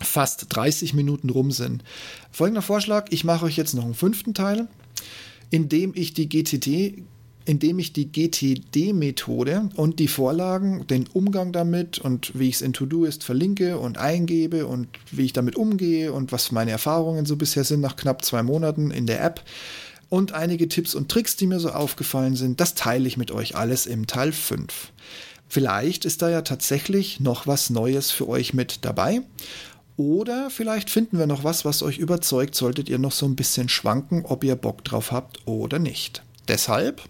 fast 0.02 0.46
30 0.50 0.92
Minuten 0.92 1.30
rum 1.30 1.50
sind, 1.50 1.82
folgender 2.30 2.62
Vorschlag, 2.62 3.06
ich 3.08 3.24
mache 3.24 3.46
euch 3.46 3.56
jetzt 3.56 3.74
noch 3.74 3.84
einen 3.84 3.94
fünften 3.94 4.34
Teil, 4.34 4.68
in 5.50 5.70
dem 5.70 5.92
ich 5.94 6.12
die 6.12 6.28
GTD 6.28 7.04
indem 7.46 7.78
ich 7.78 7.92
die 7.92 8.10
GTD-Methode 8.10 9.70
und 9.76 9.98
die 9.98 10.08
Vorlagen, 10.08 10.86
den 10.88 11.06
Umgang 11.12 11.52
damit 11.52 11.98
und 11.98 12.32
wie 12.38 12.48
ich 12.48 12.56
es 12.56 12.62
in 12.62 12.72
Todoist 12.72 13.24
verlinke 13.24 13.78
und 13.78 13.98
eingebe 13.98 14.66
und 14.66 14.88
wie 15.10 15.24
ich 15.24 15.32
damit 15.32 15.56
umgehe 15.56 16.12
und 16.12 16.32
was 16.32 16.52
meine 16.52 16.72
Erfahrungen 16.72 17.24
so 17.24 17.36
bisher 17.36 17.64
sind 17.64 17.80
nach 17.80 17.96
knapp 17.96 18.24
zwei 18.24 18.42
Monaten 18.42 18.90
in 18.90 19.06
der 19.06 19.24
App 19.24 19.42
und 20.08 20.32
einige 20.32 20.68
Tipps 20.68 20.94
und 20.94 21.08
Tricks, 21.08 21.36
die 21.36 21.46
mir 21.46 21.60
so 21.60 21.70
aufgefallen 21.70 22.36
sind, 22.36 22.60
das 22.60 22.74
teile 22.74 23.08
ich 23.08 23.16
mit 23.16 23.30
euch 23.30 23.56
alles 23.56 23.86
im 23.86 24.06
Teil 24.06 24.32
5. 24.32 24.92
Vielleicht 25.48 26.04
ist 26.04 26.22
da 26.22 26.28
ja 26.28 26.42
tatsächlich 26.42 27.20
noch 27.20 27.46
was 27.46 27.70
Neues 27.70 28.10
für 28.10 28.28
euch 28.28 28.54
mit 28.54 28.84
dabei. 28.84 29.22
Oder 29.96 30.50
vielleicht 30.50 30.90
finden 30.90 31.18
wir 31.18 31.26
noch 31.26 31.44
was, 31.44 31.64
was 31.64 31.82
euch 31.82 31.98
überzeugt, 31.98 32.54
solltet 32.54 32.88
ihr 32.88 32.98
noch 32.98 33.12
so 33.12 33.24
ein 33.26 33.36
bisschen 33.36 33.68
schwanken, 33.68 34.24
ob 34.24 34.44
ihr 34.44 34.56
Bock 34.56 34.84
drauf 34.84 35.10
habt 35.10 35.46
oder 35.46 35.78
nicht. 35.78 36.22
Deshalb 36.48 37.02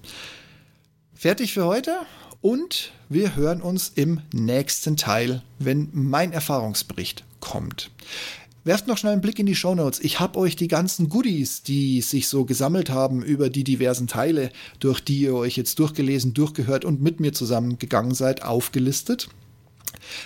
fertig 1.15 1.53
für 1.53 1.67
heute 1.67 1.99
und 2.41 2.93
wir 3.09 3.37
hören 3.37 3.61
uns 3.61 3.93
im 3.95 4.23
nächsten 4.33 4.97
Teil, 4.97 5.43
wenn 5.59 5.91
mein 5.93 6.33
Erfahrungsbericht 6.33 7.25
kommt. 7.41 7.91
Werft 8.65 8.87
noch 8.87 8.99
schnell 8.99 9.13
einen 9.13 9.21
Blick 9.21 9.39
in 9.39 9.47
die 9.47 9.55
Show 9.55 9.75
Notes. 9.75 10.01
Ich 10.01 10.21
habe 10.21 10.39
euch 10.39 10.57
die 10.57 10.69
ganzen 10.69 11.09
Goodies, 11.09 11.63
die 11.63 12.01
sich 12.01 12.29
so 12.29 12.45
gesammelt 12.45 12.91
haben 12.91 13.23
über 13.23 13.51
die 13.51 13.63
diversen 13.63 14.07
Teile, 14.07 14.51
durch 14.81 15.01
die 15.01 15.21
ihr 15.21 15.35
euch 15.35 15.57
jetzt 15.57 15.79
durchgelesen, 15.79 16.35
durchgehört 16.35 16.85
und 16.85 17.03
mit 17.03 17.21
mir 17.21 17.33
zusammengegangen 17.33 18.15
seid, 18.15 18.43
aufgelistet. 18.43 19.29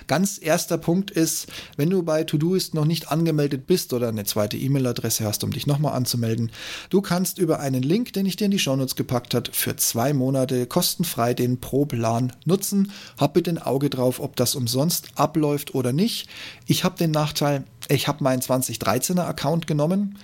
Ganz 0.06 0.38
erster 0.40 0.78
Punkt 0.78 1.10
ist, 1.10 1.46
wenn 1.76 1.90
du 1.90 2.02
bei 2.02 2.24
Todoist 2.24 2.74
noch 2.74 2.84
nicht 2.84 3.10
angemeldet 3.10 3.66
bist 3.66 3.92
oder 3.92 4.08
eine 4.08 4.24
zweite 4.24 4.56
E-Mail-Adresse 4.56 5.24
hast, 5.24 5.44
um 5.44 5.52
dich 5.52 5.66
nochmal 5.66 5.94
anzumelden, 5.94 6.50
du 6.90 7.00
kannst 7.00 7.38
über 7.38 7.60
einen 7.60 7.82
Link, 7.82 8.12
den 8.12 8.26
ich 8.26 8.36
dir 8.36 8.46
in 8.46 8.50
die 8.50 8.58
Shownotes 8.58 8.96
gepackt 8.96 9.34
habe, 9.34 9.50
für 9.52 9.76
zwei 9.76 10.12
Monate 10.12 10.66
kostenfrei 10.66 11.34
den 11.34 11.60
Pro-Plan 11.60 12.32
nutzen. 12.44 12.92
Hab 13.18 13.34
bitte 13.34 13.50
ein 13.50 13.58
Auge 13.58 13.90
drauf, 13.90 14.20
ob 14.20 14.36
das 14.36 14.54
umsonst 14.54 15.08
abläuft 15.14 15.74
oder 15.74 15.92
nicht. 15.92 16.28
Ich 16.66 16.84
habe 16.84 16.96
den 16.96 17.10
Nachteil, 17.10 17.64
ich 17.88 18.08
habe 18.08 18.24
meinen 18.24 18.40
2013er 18.40 19.22
Account 19.22 19.66
genommen. 19.66 20.18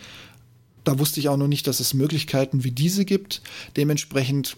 Da 0.84 1.00
wusste 1.00 1.18
ich 1.18 1.28
auch 1.28 1.36
noch 1.36 1.48
nicht, 1.48 1.66
dass 1.66 1.80
es 1.80 1.94
Möglichkeiten 1.94 2.62
wie 2.62 2.70
diese 2.70 3.04
gibt. 3.04 3.42
Dementsprechend 3.76 4.56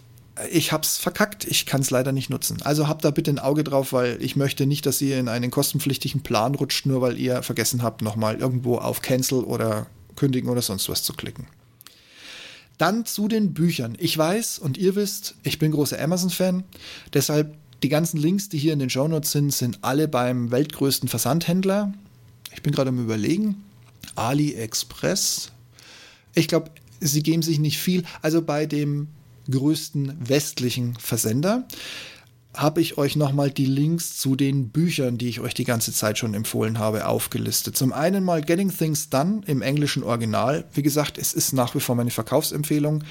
ich 0.51 0.71
hab's 0.71 0.97
verkackt, 0.97 1.45
ich 1.45 1.65
kann 1.65 1.81
es 1.81 1.89
leider 1.89 2.11
nicht 2.11 2.29
nutzen. 2.29 2.61
Also 2.61 2.87
habt 2.87 3.03
da 3.03 3.11
bitte 3.11 3.31
ein 3.31 3.39
Auge 3.39 3.63
drauf, 3.63 3.93
weil 3.93 4.21
ich 4.21 4.35
möchte 4.35 4.65
nicht, 4.65 4.85
dass 4.85 5.01
ihr 5.01 5.19
in 5.19 5.27
einen 5.27 5.51
kostenpflichtigen 5.51 6.21
Plan 6.21 6.55
rutscht, 6.55 6.85
nur 6.85 7.01
weil 7.01 7.17
ihr 7.17 7.43
vergessen 7.43 7.83
habt, 7.83 8.01
nochmal 8.01 8.37
irgendwo 8.37 8.77
auf 8.77 9.01
Cancel 9.01 9.43
oder 9.43 9.87
kündigen 10.15 10.49
oder 10.49 10.61
sonst 10.61 10.89
was 10.89 11.03
zu 11.03 11.13
klicken. 11.13 11.47
Dann 12.77 13.05
zu 13.05 13.27
den 13.27 13.53
Büchern. 13.53 13.97
Ich 13.99 14.17
weiß 14.17 14.59
und 14.59 14.77
ihr 14.77 14.95
wisst, 14.95 15.35
ich 15.43 15.59
bin 15.59 15.71
großer 15.71 15.99
Amazon-Fan, 15.99 16.63
deshalb 17.13 17.57
die 17.83 17.89
ganzen 17.89 18.17
Links, 18.17 18.49
die 18.49 18.57
hier 18.57 18.73
in 18.73 18.79
den 18.79 18.89
Shownotes 18.89 19.31
sind, 19.31 19.53
sind 19.53 19.79
alle 19.81 20.07
beim 20.07 20.51
weltgrößten 20.51 21.07
Versandhändler. 21.07 21.93
Ich 22.53 22.61
bin 22.61 22.73
gerade 22.73 22.89
am 22.89 22.99
Überlegen. 22.99 23.63
AliExpress. 24.15 25.51
Ich 26.35 26.47
glaube, 26.47 26.71
sie 26.99 27.23
geben 27.23 27.41
sich 27.41 27.59
nicht 27.59 27.77
viel. 27.77 28.03
Also 28.21 28.41
bei 28.41 28.65
dem 28.65 29.07
größten 29.49 30.29
westlichen 30.29 30.95
Versender 30.99 31.65
habe 32.55 32.81
ich 32.81 32.97
euch 32.97 33.15
nochmal 33.15 33.51
die 33.51 33.65
Links 33.65 34.17
zu 34.17 34.35
den 34.35 34.69
Büchern, 34.69 35.17
die 35.17 35.29
ich 35.29 35.39
euch 35.39 35.53
die 35.53 35.65
ganze 35.65 35.93
Zeit 35.93 36.17
schon 36.17 36.33
empfohlen 36.33 36.79
habe, 36.79 37.07
aufgelistet. 37.07 37.77
Zum 37.77 37.93
einen 37.93 38.23
mal 38.23 38.41
Getting 38.41 38.75
Things 38.75 39.09
Done 39.09 39.41
im 39.45 39.61
englischen 39.61 40.03
Original. 40.03 40.65
Wie 40.73 40.81
gesagt, 40.81 41.17
es 41.17 41.33
ist 41.33 41.53
nach 41.53 41.75
wie 41.75 41.79
vor 41.79 41.95
meine 41.95 42.11
Verkaufsempfehlung. 42.11 43.03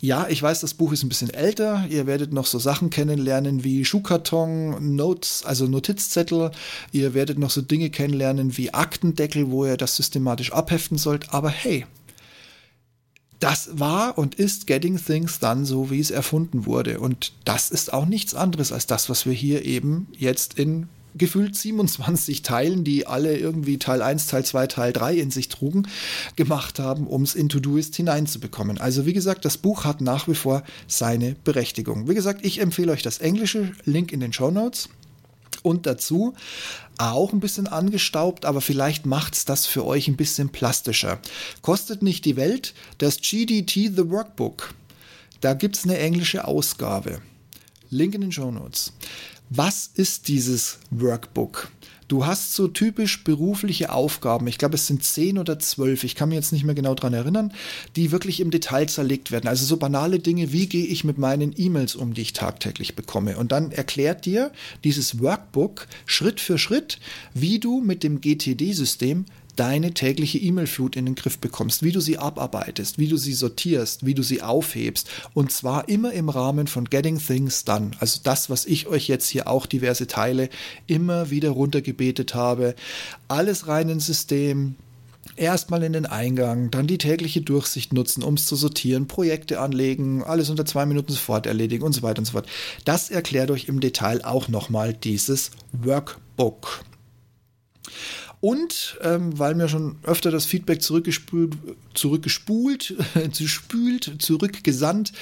Ja, 0.00 0.26
ich 0.28 0.42
weiß, 0.42 0.60
das 0.60 0.74
Buch 0.74 0.92
ist 0.92 1.02
ein 1.02 1.08
bisschen 1.08 1.30
älter. 1.30 1.86
Ihr 1.88 2.06
werdet 2.06 2.34
noch 2.34 2.44
so 2.44 2.58
Sachen 2.58 2.90
kennenlernen 2.90 3.64
wie 3.64 3.84
Schuhkarton, 3.86 4.94
Notes, 4.94 5.42
also 5.46 5.66
Notizzettel. 5.66 6.50
Ihr 6.92 7.14
werdet 7.14 7.38
noch 7.38 7.50
so 7.50 7.62
Dinge 7.62 7.88
kennenlernen 7.88 8.58
wie 8.58 8.74
Aktendeckel, 8.74 9.50
wo 9.50 9.64
ihr 9.64 9.78
das 9.78 9.96
systematisch 9.96 10.52
abheften 10.52 10.98
sollt. 10.98 11.32
Aber 11.32 11.48
hey, 11.48 11.86
das 13.40 13.70
war 13.72 14.18
und 14.18 14.34
ist 14.36 14.66
Getting 14.66 14.96
Things 14.96 15.38
Done 15.38 15.66
so, 15.66 15.90
wie 15.90 16.00
es 16.00 16.10
erfunden 16.10 16.66
wurde. 16.66 17.00
Und 17.00 17.32
das 17.44 17.70
ist 17.70 17.92
auch 17.92 18.06
nichts 18.06 18.34
anderes 18.34 18.72
als 18.72 18.86
das, 18.86 19.10
was 19.10 19.26
wir 19.26 19.32
hier 19.32 19.64
eben 19.64 20.08
jetzt 20.16 20.58
in 20.58 20.88
gefühlt 21.16 21.56
27 21.56 22.42
Teilen, 22.42 22.84
die 22.84 23.06
alle 23.06 23.36
irgendwie 23.36 23.78
Teil 23.78 24.02
1, 24.02 24.26
Teil 24.26 24.44
2, 24.44 24.66
Teil 24.66 24.92
3 24.92 25.14
in 25.14 25.30
sich 25.30 25.48
trugen, 25.48 25.88
gemacht 26.36 26.78
haben, 26.78 27.06
um 27.06 27.22
es 27.22 27.34
in 27.34 27.48
Todoist 27.48 27.96
hineinzubekommen. 27.96 28.78
Also 28.78 29.06
wie 29.06 29.12
gesagt, 29.12 29.44
das 29.44 29.56
Buch 29.56 29.84
hat 29.84 30.00
nach 30.00 30.28
wie 30.28 30.34
vor 30.34 30.62
seine 30.86 31.34
Berechtigung. 31.44 32.08
Wie 32.08 32.14
gesagt, 32.14 32.44
ich 32.44 32.60
empfehle 32.60 32.92
euch 32.92 33.02
das 33.02 33.18
englische, 33.18 33.72
Link 33.84 34.12
in 34.12 34.20
den 34.20 34.32
Show 34.32 34.50
Notes. 34.50 34.88
Und 35.66 35.84
dazu 35.84 36.32
auch 36.96 37.32
ein 37.32 37.40
bisschen 37.40 37.66
angestaubt, 37.66 38.44
aber 38.44 38.60
vielleicht 38.60 39.04
macht 39.04 39.34
es 39.34 39.46
das 39.46 39.66
für 39.66 39.84
euch 39.84 40.06
ein 40.06 40.16
bisschen 40.16 40.50
plastischer. 40.50 41.18
Kostet 41.60 42.02
nicht 42.02 42.24
die 42.24 42.36
Welt, 42.36 42.72
das 42.98 43.16
GDT 43.20 43.90
The 43.96 44.08
Workbook. 44.08 44.74
Da 45.40 45.54
gibt 45.54 45.76
es 45.76 45.82
eine 45.82 45.98
englische 45.98 46.46
Ausgabe. 46.46 47.20
Link 47.90 48.14
in 48.14 48.20
den 48.20 48.30
Show 48.30 48.52
Notes. 48.52 48.92
Was 49.50 49.90
ist 49.92 50.28
dieses 50.28 50.78
Workbook? 50.92 51.72
Du 52.08 52.24
hast 52.24 52.54
so 52.54 52.68
typisch 52.68 53.24
berufliche 53.24 53.90
Aufgaben, 53.90 54.46
ich 54.46 54.58
glaube 54.58 54.76
es 54.76 54.86
sind 54.86 55.02
zehn 55.02 55.38
oder 55.38 55.58
zwölf, 55.58 56.04
ich 56.04 56.14
kann 56.14 56.28
mich 56.28 56.36
jetzt 56.36 56.52
nicht 56.52 56.64
mehr 56.64 56.74
genau 56.74 56.94
dran 56.94 57.14
erinnern, 57.14 57.52
die 57.96 58.12
wirklich 58.12 58.40
im 58.40 58.50
Detail 58.52 58.88
zerlegt 58.88 59.32
werden. 59.32 59.48
Also 59.48 59.64
so 59.64 59.76
banale 59.76 60.20
Dinge, 60.20 60.52
wie 60.52 60.66
gehe 60.66 60.86
ich 60.86 61.02
mit 61.02 61.18
meinen 61.18 61.52
E-Mails 61.56 61.96
um, 61.96 62.14
die 62.14 62.22
ich 62.22 62.32
tagtäglich 62.32 62.94
bekomme. 62.94 63.36
Und 63.36 63.50
dann 63.50 63.72
erklärt 63.72 64.24
dir 64.24 64.52
dieses 64.84 65.20
Workbook 65.20 65.88
Schritt 66.06 66.40
für 66.40 66.58
Schritt, 66.58 67.00
wie 67.34 67.58
du 67.58 67.80
mit 67.80 68.04
dem 68.04 68.20
GTD-System 68.20 69.24
deine 69.56 69.92
tägliche 69.92 70.38
E-Mail-Flut 70.38 70.96
in 70.96 71.06
den 71.06 71.14
Griff 71.14 71.38
bekommst, 71.38 71.82
wie 71.82 71.92
du 71.92 72.00
sie 72.00 72.18
abarbeitest, 72.18 72.98
wie 72.98 73.08
du 73.08 73.16
sie 73.16 73.32
sortierst, 73.32 74.06
wie 74.06 74.14
du 74.14 74.22
sie 74.22 74.42
aufhebst. 74.42 75.08
Und 75.34 75.50
zwar 75.50 75.88
immer 75.88 76.12
im 76.12 76.28
Rahmen 76.28 76.66
von 76.66 76.84
Getting 76.84 77.18
Things 77.18 77.64
Done. 77.64 77.92
Also 77.98 78.20
das, 78.22 78.50
was 78.50 78.66
ich 78.66 78.86
euch 78.86 79.08
jetzt 79.08 79.28
hier 79.28 79.48
auch 79.48 79.66
diverse 79.66 80.06
Teile 80.06 80.48
immer 80.86 81.30
wieder 81.30 81.50
runtergebetet 81.50 82.34
habe. 82.34 82.74
Alles 83.28 83.66
rein 83.66 83.88
ins 83.88 84.06
System, 84.06 84.76
erstmal 85.36 85.82
in 85.82 85.92
den 85.92 86.06
Eingang, 86.06 86.70
dann 86.70 86.86
die 86.86 86.98
tägliche 86.98 87.40
Durchsicht 87.40 87.92
nutzen, 87.92 88.22
um 88.22 88.34
es 88.34 88.46
zu 88.46 88.56
sortieren, 88.56 89.08
Projekte 89.08 89.60
anlegen, 89.60 90.22
alles 90.22 90.50
unter 90.50 90.64
zwei 90.64 90.86
Minuten 90.86 91.12
sofort 91.12 91.46
erledigen 91.46 91.84
und 91.84 91.92
so 91.92 92.02
weiter 92.02 92.18
und 92.20 92.26
so 92.26 92.32
fort. 92.32 92.46
Das 92.84 93.10
erklärt 93.10 93.50
euch 93.50 93.68
im 93.68 93.80
Detail 93.80 94.24
auch 94.24 94.48
nochmal 94.48 94.92
dieses 94.92 95.50
Workbook. 95.72 96.84
Und 98.40 98.98
ähm, 99.02 99.38
weil 99.38 99.54
mir 99.54 99.68
schon 99.68 99.96
öfter 100.02 100.30
das 100.30 100.44
Feedback 100.44 100.82
zurückgespült, 100.82 101.54
zurückgespult, 101.94 102.94
gespült, 103.38 104.14
zurückgesandt, 104.18 105.12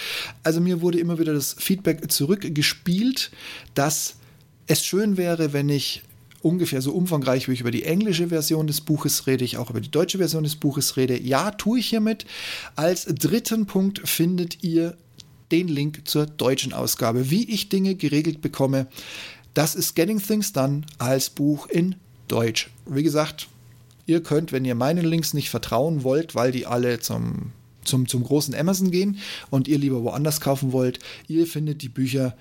also 0.42 0.60
mir 0.60 0.80
wurde 0.80 0.98
immer 0.98 1.18
wieder 1.18 1.32
das 1.32 1.54
Feedback 1.58 2.10
zurückgespielt, 2.10 3.30
dass 3.74 4.16
es 4.66 4.84
schön 4.84 5.16
wäre, 5.16 5.52
wenn 5.52 5.68
ich 5.68 6.02
ungefähr 6.42 6.82
so 6.82 6.92
umfangreich, 6.92 7.48
wie 7.48 7.52
ich 7.52 7.60
über 7.60 7.70
die 7.70 7.84
englische 7.84 8.28
Version 8.28 8.66
des 8.66 8.80
Buches 8.82 9.26
rede, 9.26 9.44
ich 9.44 9.56
auch 9.56 9.70
über 9.70 9.80
die 9.80 9.90
deutsche 9.90 10.18
Version 10.18 10.44
des 10.44 10.56
Buches 10.56 10.96
rede. 10.96 11.18
Ja, 11.20 11.52
tue 11.52 11.78
ich 11.78 11.86
hiermit. 11.86 12.26
Als 12.76 13.06
dritten 13.06 13.66
Punkt 13.66 14.06
findet 14.06 14.62
ihr 14.62 14.96
den 15.50 15.68
Link 15.68 16.06
zur 16.06 16.26
deutschen 16.26 16.72
Ausgabe, 16.72 17.30
wie 17.30 17.48
ich 17.50 17.68
Dinge 17.68 17.94
geregelt 17.94 18.42
bekomme. 18.42 18.86
Das 19.54 19.74
ist 19.74 19.94
Getting 19.94 20.20
Things 20.20 20.52
Done 20.52 20.82
als 20.98 21.30
Buch 21.30 21.66
in 21.68 21.94
Deutsch. 22.28 22.70
Wie 22.86 23.02
gesagt, 23.02 23.48
ihr 24.06 24.22
könnt, 24.22 24.52
wenn 24.52 24.64
ihr 24.64 24.74
meinen 24.74 25.04
Links 25.04 25.34
nicht 25.34 25.50
vertrauen 25.50 26.04
wollt, 26.04 26.34
weil 26.34 26.52
die 26.52 26.66
alle 26.66 27.00
zum, 27.00 27.52
zum, 27.84 28.08
zum 28.08 28.24
großen 28.24 28.54
Amazon 28.54 28.90
gehen 28.90 29.18
und 29.50 29.68
ihr 29.68 29.78
lieber 29.78 30.02
woanders 30.02 30.40
kaufen 30.40 30.72
wollt, 30.72 30.98
ihr 31.28 31.46
findet 31.46 31.82
die 31.82 31.88
Bücher 31.88 32.34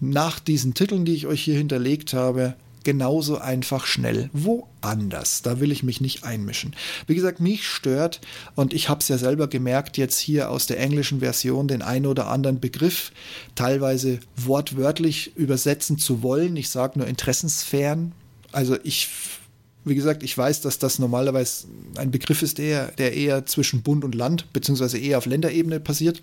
nach 0.00 0.38
diesen 0.38 0.74
Titeln, 0.74 1.04
die 1.04 1.14
ich 1.14 1.26
euch 1.26 1.42
hier 1.42 1.56
hinterlegt 1.56 2.12
habe, 2.12 2.54
genauso 2.86 3.38
einfach 3.38 3.84
schnell 3.84 4.30
woanders. 4.32 5.42
Da 5.42 5.58
will 5.58 5.72
ich 5.72 5.82
mich 5.82 6.00
nicht 6.00 6.22
einmischen. 6.22 6.76
Wie 7.08 7.16
gesagt, 7.16 7.40
mich 7.40 7.66
stört, 7.66 8.20
und 8.54 8.72
ich 8.72 8.88
habe 8.88 9.00
es 9.00 9.08
ja 9.08 9.18
selber 9.18 9.48
gemerkt, 9.48 9.96
jetzt 9.96 10.18
hier 10.20 10.50
aus 10.50 10.66
der 10.66 10.78
englischen 10.78 11.18
Version 11.18 11.66
den 11.66 11.82
einen 11.82 12.06
oder 12.06 12.28
anderen 12.28 12.60
Begriff 12.60 13.10
teilweise 13.56 14.20
wortwörtlich 14.36 15.36
übersetzen 15.36 15.98
zu 15.98 16.22
wollen. 16.22 16.56
Ich 16.56 16.68
sage 16.68 17.00
nur 17.00 17.08
Interessensfern. 17.08 18.12
Also 18.52 18.76
ich 18.82 19.08
wie 19.86 19.94
gesagt, 19.94 20.24
ich 20.24 20.36
weiß, 20.36 20.62
dass 20.62 20.80
das 20.80 20.98
normalerweise 20.98 21.68
ein 21.94 22.10
Begriff 22.10 22.42
ist, 22.42 22.58
der, 22.58 22.90
der 22.90 23.14
eher 23.14 23.46
zwischen 23.46 23.82
Bund 23.82 24.04
und 24.04 24.16
Land, 24.16 24.52
beziehungsweise 24.52 24.98
eher 24.98 25.16
auf 25.16 25.26
Länderebene 25.26 25.78
passiert. 25.78 26.22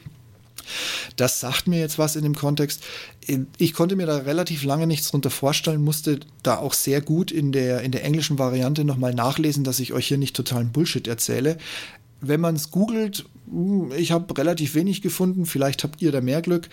Das 1.16 1.40
sagt 1.40 1.68
mir 1.68 1.80
jetzt 1.80 1.98
was 1.98 2.18
in 2.18 2.24
dem 2.24 2.36
Kontext. 2.36 2.84
Ich 3.58 3.74
konnte 3.74 3.96
mir 3.96 4.06
da 4.06 4.18
relativ 4.18 4.66
lange 4.66 4.86
nichts 4.86 5.10
drunter 5.12 5.30
vorstellen, 5.30 5.82
musste 5.82 6.20
da 6.44 6.58
auch 6.58 6.74
sehr 6.74 7.00
gut 7.00 7.32
in 7.32 7.54
der, 7.54 7.82
in 7.82 7.94
der 7.94 8.04
englischen 8.04 8.38
Variante 8.38 8.84
nochmal 8.84 9.14
nachlesen, 9.14 9.64
dass 9.64 9.80
ich 9.80 9.94
euch 9.94 10.08
hier 10.08 10.18
nicht 10.18 10.36
totalen 10.36 10.74
Bullshit 10.74 11.08
erzähle. 11.08 11.58
Wenn 12.20 12.42
man 12.42 12.56
es 12.56 12.70
googelt, 12.70 13.26
hm, 13.50 13.94
ich 13.98 14.12
habe 14.12 14.38
relativ 14.38 14.76
wenig 14.76 15.02
gefunden, 15.02 15.46
vielleicht 15.46 15.84
habt 15.84 16.02
ihr 16.02 16.12
da 16.12 16.20
mehr 16.20 16.42
Glück. 16.42 16.70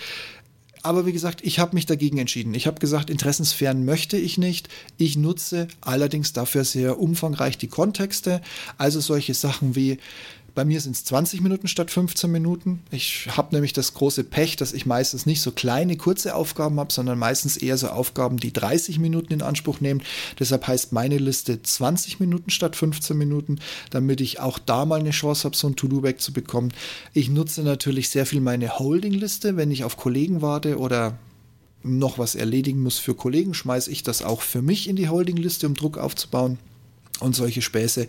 Aber 0.83 1.05
wie 1.05 1.13
gesagt, 1.13 1.41
ich 1.43 1.59
habe 1.59 1.75
mich 1.75 1.87
dagegen 1.87 2.19
entschieden. 2.19 2.55
Ich 2.55 2.67
habe 2.67 2.81
gesagt, 2.81 3.11
Interessensfern 3.11 3.85
möchte 3.85 4.17
ich 4.17 4.39
nicht. 4.39 4.69
Ich 4.97 5.17
nutze 5.17 5.69
allerdings 5.81 6.33
dafür 6.33 6.65
sehr 6.65 6.99
umfangreich 6.99 7.59
die 7.59 7.69
Kontexte. 7.69 8.41
Also 8.79 9.01
solche 9.01 9.35
Sachen 9.35 9.77
wie 9.77 9.99
bei 10.61 10.67
mir 10.67 10.83
sind 10.83 10.95
es 10.95 11.05
20 11.07 11.41
Minuten 11.41 11.69
statt 11.69 11.91
15 11.91 12.31
Minuten. 12.31 12.81
Ich 12.91 13.29
habe 13.35 13.55
nämlich 13.55 13.73
das 13.73 13.95
große 13.95 14.25
Pech, 14.25 14.57
dass 14.57 14.75
ich 14.75 14.85
meistens 14.85 15.25
nicht 15.25 15.41
so 15.41 15.53
kleine, 15.53 15.97
kurze 15.97 16.35
Aufgaben 16.35 16.79
habe, 16.79 16.93
sondern 16.93 17.19
meistens 17.19 17.57
eher 17.57 17.79
so 17.79 17.89
Aufgaben, 17.89 18.37
die 18.37 18.53
30 18.53 18.99
Minuten 18.99 19.33
in 19.33 19.41
Anspruch 19.41 19.81
nehmen. 19.81 20.03
Deshalb 20.39 20.67
heißt 20.67 20.93
meine 20.93 21.17
Liste 21.17 21.63
20 21.63 22.21
Minuten 22.21 22.51
statt 22.51 22.77
15 22.77 23.17
Minuten, 23.17 23.59
damit 23.89 24.21
ich 24.21 24.39
auch 24.39 24.59
da 24.59 24.85
mal 24.85 25.01
eine 25.01 25.13
Chance 25.13 25.45
habe, 25.45 25.57
so 25.57 25.67
ein 25.67 25.77
To-Do 25.77 26.03
wegzubekommen. 26.03 26.75
Ich 27.15 27.31
nutze 27.31 27.63
natürlich 27.63 28.11
sehr 28.11 28.27
viel 28.27 28.43
meine 28.43 28.79
Holding-Liste, 28.79 29.57
wenn 29.57 29.71
ich 29.71 29.85
auf 29.85 29.97
Kollegen 29.97 30.43
warte 30.43 30.79
oder 30.79 31.17
noch 31.83 32.19
was 32.19 32.35
erledigen 32.35 32.83
muss 32.83 32.99
für 32.99 33.15
Kollegen, 33.15 33.55
schmeiße 33.55 33.91
ich 33.91 34.03
das 34.03 34.23
auch 34.23 34.43
für 34.43 34.61
mich 34.61 34.91
in 34.91 34.97
die 34.97 35.09
Holding-Liste, 35.09 35.67
um 35.67 35.73
Druck 35.73 35.97
aufzubauen 35.97 36.59
und 37.21 37.37
solche 37.37 37.63
Späße. 37.63 38.07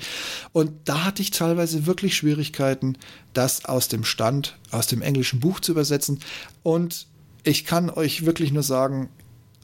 Und 0.53 0.71
da 0.85 1.05
hatte 1.05 1.21
ich 1.21 1.31
teilweise 1.31 1.85
wirklich 1.85 2.15
Schwierigkeiten, 2.15 2.97
das 3.33 3.65
aus 3.65 3.87
dem 3.87 4.03
Stand, 4.03 4.57
aus 4.71 4.87
dem 4.87 5.01
englischen 5.01 5.39
Buch 5.39 5.59
zu 5.59 5.71
übersetzen. 5.71 6.19
Und 6.63 7.07
ich 7.43 7.65
kann 7.65 7.89
euch 7.89 8.25
wirklich 8.25 8.51
nur 8.51 8.63
sagen, 8.63 9.09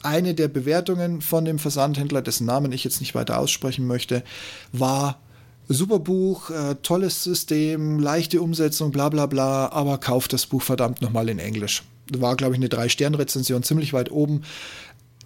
eine 0.03 0.33
der 0.33 0.47
Bewertungen 0.47 1.21
von 1.21 1.45
dem 1.45 1.59
Versandhändler, 1.59 2.21
dessen 2.21 2.45
Namen 2.45 2.71
ich 2.71 2.83
jetzt 2.83 2.99
nicht 2.99 3.15
weiter 3.15 3.39
aussprechen 3.39 3.87
möchte, 3.87 4.23
war 4.71 5.19
super 5.67 5.99
Buch, 5.99 6.49
äh, 6.49 6.75
tolles 6.81 7.23
System, 7.23 7.99
leichte 7.99 8.41
Umsetzung, 8.41 8.91
bla 8.91 9.09
bla 9.09 9.25
bla, 9.25 9.69
aber 9.71 9.97
kauft 9.97 10.33
das 10.33 10.45
Buch 10.45 10.61
verdammt 10.61 11.01
nochmal 11.01 11.29
in 11.29 11.39
Englisch. 11.39 11.83
War, 12.11 12.37
glaube 12.37 12.53
ich, 12.53 12.59
eine 12.59 12.69
Drei-Stern-Rezension, 12.69 13.63
ziemlich 13.63 13.91
weit 13.91 14.11
oben 14.11 14.43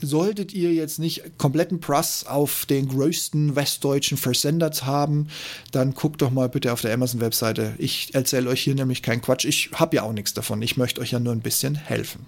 solltet 0.01 0.53
ihr 0.53 0.73
jetzt 0.73 0.99
nicht 0.99 1.37
kompletten 1.37 1.79
Press 1.79 2.25
auf 2.25 2.65
den 2.65 2.87
größten 2.87 3.55
westdeutschen 3.55 4.17
Versender 4.17 4.71
haben, 4.83 5.27
dann 5.71 5.93
guckt 5.93 6.21
doch 6.21 6.31
mal 6.31 6.49
bitte 6.49 6.71
auf 6.71 6.81
der 6.81 6.93
Amazon-Webseite. 6.93 7.75
Ich 7.77 8.13
erzähle 8.13 8.49
euch 8.49 8.61
hier 8.61 8.75
nämlich 8.75 9.01
keinen 9.01 9.21
Quatsch. 9.21 9.45
Ich 9.45 9.71
habe 9.73 9.95
ja 9.95 10.03
auch 10.03 10.13
nichts 10.13 10.33
davon. 10.33 10.61
Ich 10.61 10.77
möchte 10.77 11.01
euch 11.01 11.11
ja 11.11 11.19
nur 11.19 11.33
ein 11.33 11.41
bisschen 11.41 11.75
helfen. 11.75 12.25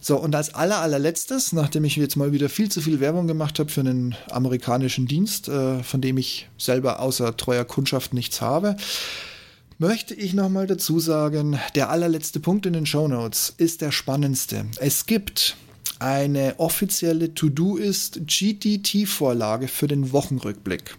So, 0.00 0.18
und 0.18 0.34
als 0.34 0.52
aller, 0.54 0.80
allerletztes, 0.80 1.52
nachdem 1.52 1.84
ich 1.84 1.94
jetzt 1.94 2.16
mal 2.16 2.32
wieder 2.32 2.48
viel 2.48 2.68
zu 2.68 2.80
viel 2.80 2.98
Werbung 2.98 3.28
gemacht 3.28 3.60
habe 3.60 3.70
für 3.70 3.82
einen 3.82 4.16
amerikanischen 4.30 5.06
Dienst, 5.06 5.48
äh, 5.48 5.82
von 5.84 6.00
dem 6.00 6.18
ich 6.18 6.48
selber 6.58 6.98
außer 6.98 7.36
treuer 7.36 7.64
Kundschaft 7.64 8.12
nichts 8.12 8.40
habe, 8.40 8.76
möchte 9.78 10.14
ich 10.14 10.34
nochmal 10.34 10.66
dazu 10.66 10.98
sagen, 10.98 11.58
der 11.76 11.90
allerletzte 11.90 12.40
Punkt 12.40 12.66
in 12.66 12.72
den 12.72 12.86
Show 12.86 13.06
Notes 13.06 13.54
ist 13.56 13.80
der 13.80 13.92
spannendste. 13.92 14.66
Es 14.80 15.06
gibt 15.06 15.56
eine 16.02 16.58
offizielle 16.58 17.34
To-Do 17.34 17.76
ist 17.76 18.26
GTT-Vorlage 18.26 19.68
für 19.68 19.86
den 19.86 20.12
Wochenrückblick. 20.12 20.96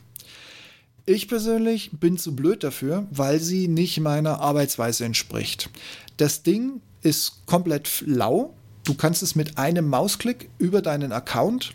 Ich 1.06 1.28
persönlich 1.28 1.92
bin 1.92 2.18
zu 2.18 2.36
blöd 2.36 2.64
dafür, 2.64 3.06
weil 3.12 3.40
sie 3.40 3.68
nicht 3.68 4.00
meiner 4.00 4.40
Arbeitsweise 4.40 5.04
entspricht. 5.04 5.70
Das 6.16 6.44
Ding 6.44 6.82
ist 7.02 7.46
komplett 7.46 8.04
lau. 8.06 8.54
Du 8.86 8.94
kannst 8.94 9.22
es 9.22 9.36
mit 9.36 9.58
einem 9.58 9.90
Mausklick 9.90 10.50
über 10.58 10.82
deinen 10.82 11.12
Account 11.12 11.74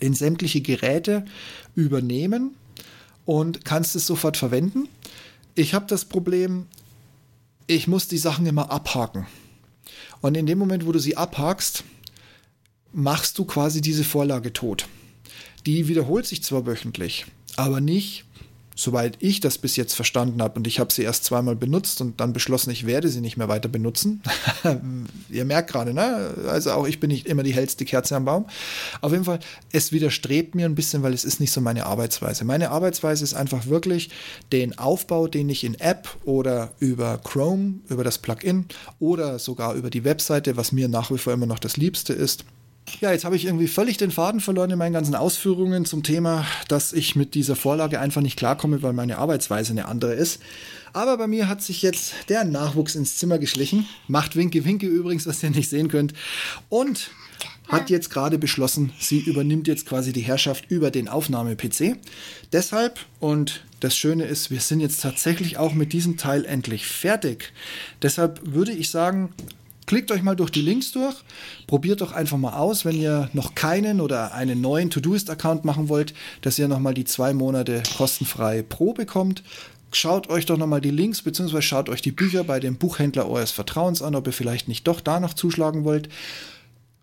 in 0.00 0.14
sämtliche 0.14 0.60
Geräte 0.60 1.24
übernehmen 1.76 2.56
und 3.24 3.64
kannst 3.64 3.94
es 3.94 4.06
sofort 4.06 4.36
verwenden. 4.36 4.88
Ich 5.54 5.72
habe 5.72 5.86
das 5.86 6.04
Problem, 6.04 6.66
ich 7.68 7.86
muss 7.86 8.08
die 8.08 8.18
Sachen 8.18 8.46
immer 8.46 8.70
abhaken. 8.72 9.26
Und 10.20 10.36
in 10.36 10.46
dem 10.46 10.58
Moment, 10.58 10.86
wo 10.86 10.92
du 10.92 10.98
sie 10.98 11.16
abhakst, 11.16 11.84
machst 12.96 13.38
du 13.38 13.44
quasi 13.44 13.82
diese 13.82 14.04
Vorlage 14.04 14.54
tot. 14.54 14.88
Die 15.66 15.86
wiederholt 15.86 16.26
sich 16.26 16.42
zwar 16.42 16.64
wöchentlich, 16.64 17.26
aber 17.56 17.80
nicht, 17.80 18.24
soweit 18.74 19.16
ich 19.20 19.40
das 19.40 19.58
bis 19.58 19.76
jetzt 19.76 19.92
verstanden 19.92 20.40
habe, 20.40 20.56
und 20.56 20.66
ich 20.66 20.80
habe 20.80 20.90
sie 20.90 21.02
erst 21.02 21.24
zweimal 21.24 21.56
benutzt 21.56 22.00
und 22.00 22.20
dann 22.20 22.32
beschlossen, 22.32 22.70
ich 22.70 22.86
werde 22.86 23.08
sie 23.08 23.20
nicht 23.20 23.36
mehr 23.36 23.48
weiter 23.48 23.68
benutzen. 23.68 24.22
Ihr 25.30 25.44
merkt 25.44 25.70
gerade, 25.70 25.92
ne? 25.92 26.34
Also 26.48 26.70
auch 26.72 26.86
ich 26.86 26.98
bin 26.98 27.10
nicht 27.10 27.26
immer 27.26 27.42
die 27.42 27.52
hellste 27.52 27.84
Kerze 27.84 28.16
am 28.16 28.24
Baum. 28.24 28.46
Auf 29.02 29.12
jeden 29.12 29.24
Fall, 29.24 29.40
es 29.72 29.92
widerstrebt 29.92 30.54
mir 30.54 30.64
ein 30.64 30.74
bisschen, 30.74 31.02
weil 31.02 31.12
es 31.12 31.24
ist 31.24 31.38
nicht 31.38 31.52
so 31.52 31.60
meine 31.60 31.84
Arbeitsweise. 31.84 32.46
Meine 32.46 32.70
Arbeitsweise 32.70 33.24
ist 33.24 33.34
einfach 33.34 33.66
wirklich 33.66 34.08
den 34.52 34.78
Aufbau, 34.78 35.26
den 35.26 35.50
ich 35.50 35.64
in 35.64 35.74
App 35.80 36.16
oder 36.24 36.72
über 36.78 37.18
Chrome, 37.18 37.80
über 37.90 38.04
das 38.04 38.16
Plugin 38.16 38.66
oder 39.00 39.38
sogar 39.38 39.74
über 39.74 39.90
die 39.90 40.04
Webseite, 40.04 40.56
was 40.56 40.72
mir 40.72 40.88
nach 40.88 41.10
wie 41.10 41.18
vor 41.18 41.34
immer 41.34 41.46
noch 41.46 41.58
das 41.58 41.76
Liebste 41.76 42.14
ist, 42.14 42.46
ja, 43.00 43.12
jetzt 43.12 43.24
habe 43.24 43.36
ich 43.36 43.44
irgendwie 43.44 43.68
völlig 43.68 43.96
den 43.96 44.10
Faden 44.10 44.40
verloren 44.40 44.70
in 44.70 44.78
meinen 44.78 44.92
ganzen 44.92 45.14
Ausführungen 45.14 45.84
zum 45.84 46.02
Thema, 46.02 46.46
dass 46.68 46.92
ich 46.92 47.16
mit 47.16 47.34
dieser 47.34 47.56
Vorlage 47.56 48.00
einfach 48.00 48.22
nicht 48.22 48.38
klarkomme, 48.38 48.82
weil 48.82 48.92
meine 48.92 49.18
Arbeitsweise 49.18 49.72
eine 49.72 49.86
andere 49.86 50.14
ist. 50.14 50.40
Aber 50.92 51.18
bei 51.18 51.26
mir 51.26 51.48
hat 51.48 51.62
sich 51.62 51.82
jetzt 51.82 52.14
der 52.28 52.44
Nachwuchs 52.44 52.94
ins 52.94 53.16
Zimmer 53.16 53.38
geschlichen. 53.38 53.86
Macht 54.08 54.34
Winke 54.34 54.64
Winke 54.64 54.86
übrigens, 54.86 55.26
was 55.26 55.42
ihr 55.42 55.50
nicht 55.50 55.68
sehen 55.68 55.88
könnt. 55.88 56.14
Und 56.68 57.10
hat 57.68 57.90
jetzt 57.90 58.10
gerade 58.10 58.38
beschlossen, 58.38 58.92
sie 58.98 59.18
übernimmt 59.18 59.66
jetzt 59.66 59.86
quasi 59.86 60.12
die 60.12 60.20
Herrschaft 60.20 60.70
über 60.70 60.90
den 60.90 61.08
Aufnahme-PC. 61.08 61.96
Deshalb, 62.52 63.00
und 63.18 63.64
das 63.80 63.96
Schöne 63.96 64.24
ist, 64.24 64.50
wir 64.50 64.60
sind 64.60 64.80
jetzt 64.80 65.02
tatsächlich 65.02 65.58
auch 65.58 65.74
mit 65.74 65.92
diesem 65.92 66.16
Teil 66.16 66.44
endlich 66.44 66.86
fertig. 66.86 67.52
Deshalb 68.02 68.40
würde 68.44 68.72
ich 68.72 68.90
sagen, 68.90 69.34
klickt 69.86 70.10
euch 70.10 70.22
mal 70.22 70.36
durch 70.36 70.50
die 70.50 70.62
Links 70.62 70.92
durch, 70.92 71.14
probiert 71.66 72.00
doch 72.00 72.12
einfach 72.12 72.36
mal 72.36 72.54
aus, 72.54 72.84
wenn 72.84 72.96
ihr 72.96 73.30
noch 73.32 73.54
keinen 73.54 74.00
oder 74.00 74.34
einen 74.34 74.60
neuen 74.60 74.90
Todoist-Account 74.90 75.64
machen 75.64 75.88
wollt, 75.88 76.12
dass 76.42 76.58
ihr 76.58 76.68
nochmal 76.68 76.94
die 76.94 77.04
zwei 77.04 77.32
Monate 77.32 77.82
kostenfrei 77.96 78.62
Pro 78.62 78.92
bekommt. 78.92 79.42
Schaut 79.92 80.28
euch 80.28 80.44
doch 80.46 80.58
nochmal 80.58 80.80
die 80.80 80.90
Links 80.90 81.22
beziehungsweise 81.22 81.62
schaut 81.62 81.88
euch 81.88 82.02
die 82.02 82.12
Bücher 82.12 82.44
bei 82.44 82.60
dem 82.60 82.76
Buchhändler 82.76 83.28
eures 83.30 83.52
Vertrauens 83.52 84.02
an, 84.02 84.14
ob 84.14 84.26
ihr 84.26 84.32
vielleicht 84.32 84.68
nicht 84.68 84.86
doch 84.86 85.00
da 85.00 85.20
noch 85.20 85.34
zuschlagen 85.34 85.84
wollt. 85.84 86.08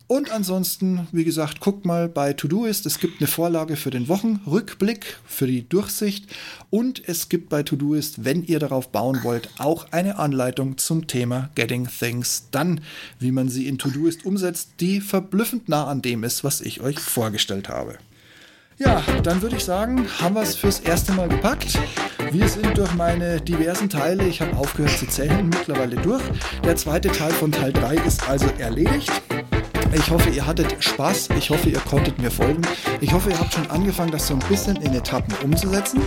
Und 0.07 0.31
ansonsten, 0.31 1.07
wie 1.11 1.23
gesagt, 1.23 1.61
guckt 1.61 1.85
mal 1.85 2.09
bei 2.09 2.33
Todoist. 2.33 2.85
Es 2.85 2.99
gibt 2.99 3.21
eine 3.21 3.27
Vorlage 3.27 3.77
für 3.77 3.89
den 3.89 4.09
Wochenrückblick, 4.09 5.17
für 5.25 5.47
die 5.47 5.67
Durchsicht. 5.67 6.25
Und 6.69 7.07
es 7.07 7.29
gibt 7.29 7.49
bei 7.49 7.63
Todoist, 7.63 8.25
wenn 8.25 8.43
ihr 8.43 8.59
darauf 8.59 8.89
bauen 8.89 9.19
wollt, 9.23 9.49
auch 9.57 9.91
eine 9.91 10.19
Anleitung 10.19 10.77
zum 10.77 11.07
Thema 11.07 11.49
Getting 11.55 11.87
Things 11.87 12.49
Done, 12.51 12.81
wie 13.19 13.31
man 13.31 13.47
sie 13.49 13.67
in 13.67 13.77
Todoist 13.77 14.25
umsetzt, 14.25 14.73
die 14.81 14.99
verblüffend 14.99 15.69
nah 15.69 15.87
an 15.87 16.01
dem 16.01 16.23
ist, 16.23 16.43
was 16.43 16.59
ich 16.61 16.81
euch 16.81 16.99
vorgestellt 16.99 17.69
habe. 17.69 17.97
Ja, 18.77 19.01
dann 19.23 19.41
würde 19.41 19.55
ich 19.55 19.63
sagen, 19.63 20.05
haben 20.19 20.35
wir 20.35 20.41
es 20.41 20.55
fürs 20.55 20.79
erste 20.79 21.13
Mal 21.13 21.29
gepackt. 21.29 21.79
Wir 22.31 22.49
sind 22.49 22.77
durch 22.77 22.93
meine 22.95 23.39
diversen 23.39 23.87
Teile, 23.87 24.27
ich 24.27 24.41
habe 24.41 24.57
aufgehört 24.57 24.97
zu 24.97 25.07
zählen, 25.07 25.47
mittlerweile 25.47 25.95
durch. 25.97 26.23
Der 26.65 26.75
zweite 26.75 27.09
Teil 27.09 27.31
von 27.31 27.51
Teil 27.51 27.71
3 27.71 27.95
ist 27.97 28.27
also 28.27 28.47
erledigt. 28.57 29.11
Ich 29.91 30.09
hoffe, 30.09 30.29
ihr 30.29 30.45
hattet 30.45 30.83
Spaß. 30.83 31.29
Ich 31.37 31.49
hoffe, 31.49 31.69
ihr 31.69 31.79
konntet 31.79 32.19
mir 32.19 32.31
folgen. 32.31 32.61
Ich 33.01 33.11
hoffe, 33.11 33.31
ihr 33.31 33.39
habt 33.39 33.53
schon 33.53 33.69
angefangen, 33.69 34.11
das 34.11 34.27
so 34.27 34.33
ein 34.33 34.39
bisschen 34.47 34.75
in 34.77 34.93
Etappen 34.93 35.35
umzusetzen. 35.43 36.01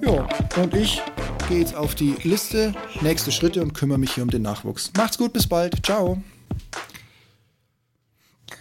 Ja, 0.00 0.28
und 0.62 0.74
ich 0.74 1.02
gehe 1.48 1.58
jetzt 1.60 1.74
auf 1.74 1.94
die 1.94 2.14
Liste, 2.22 2.72
nächste 3.00 3.32
Schritte 3.32 3.62
und 3.62 3.74
kümmere 3.74 3.98
mich 3.98 4.12
hier 4.12 4.22
um 4.22 4.30
den 4.30 4.42
Nachwuchs. 4.42 4.92
Macht's 4.96 5.18
gut, 5.18 5.32
bis 5.32 5.46
bald. 5.46 5.84
Ciao. 5.84 6.22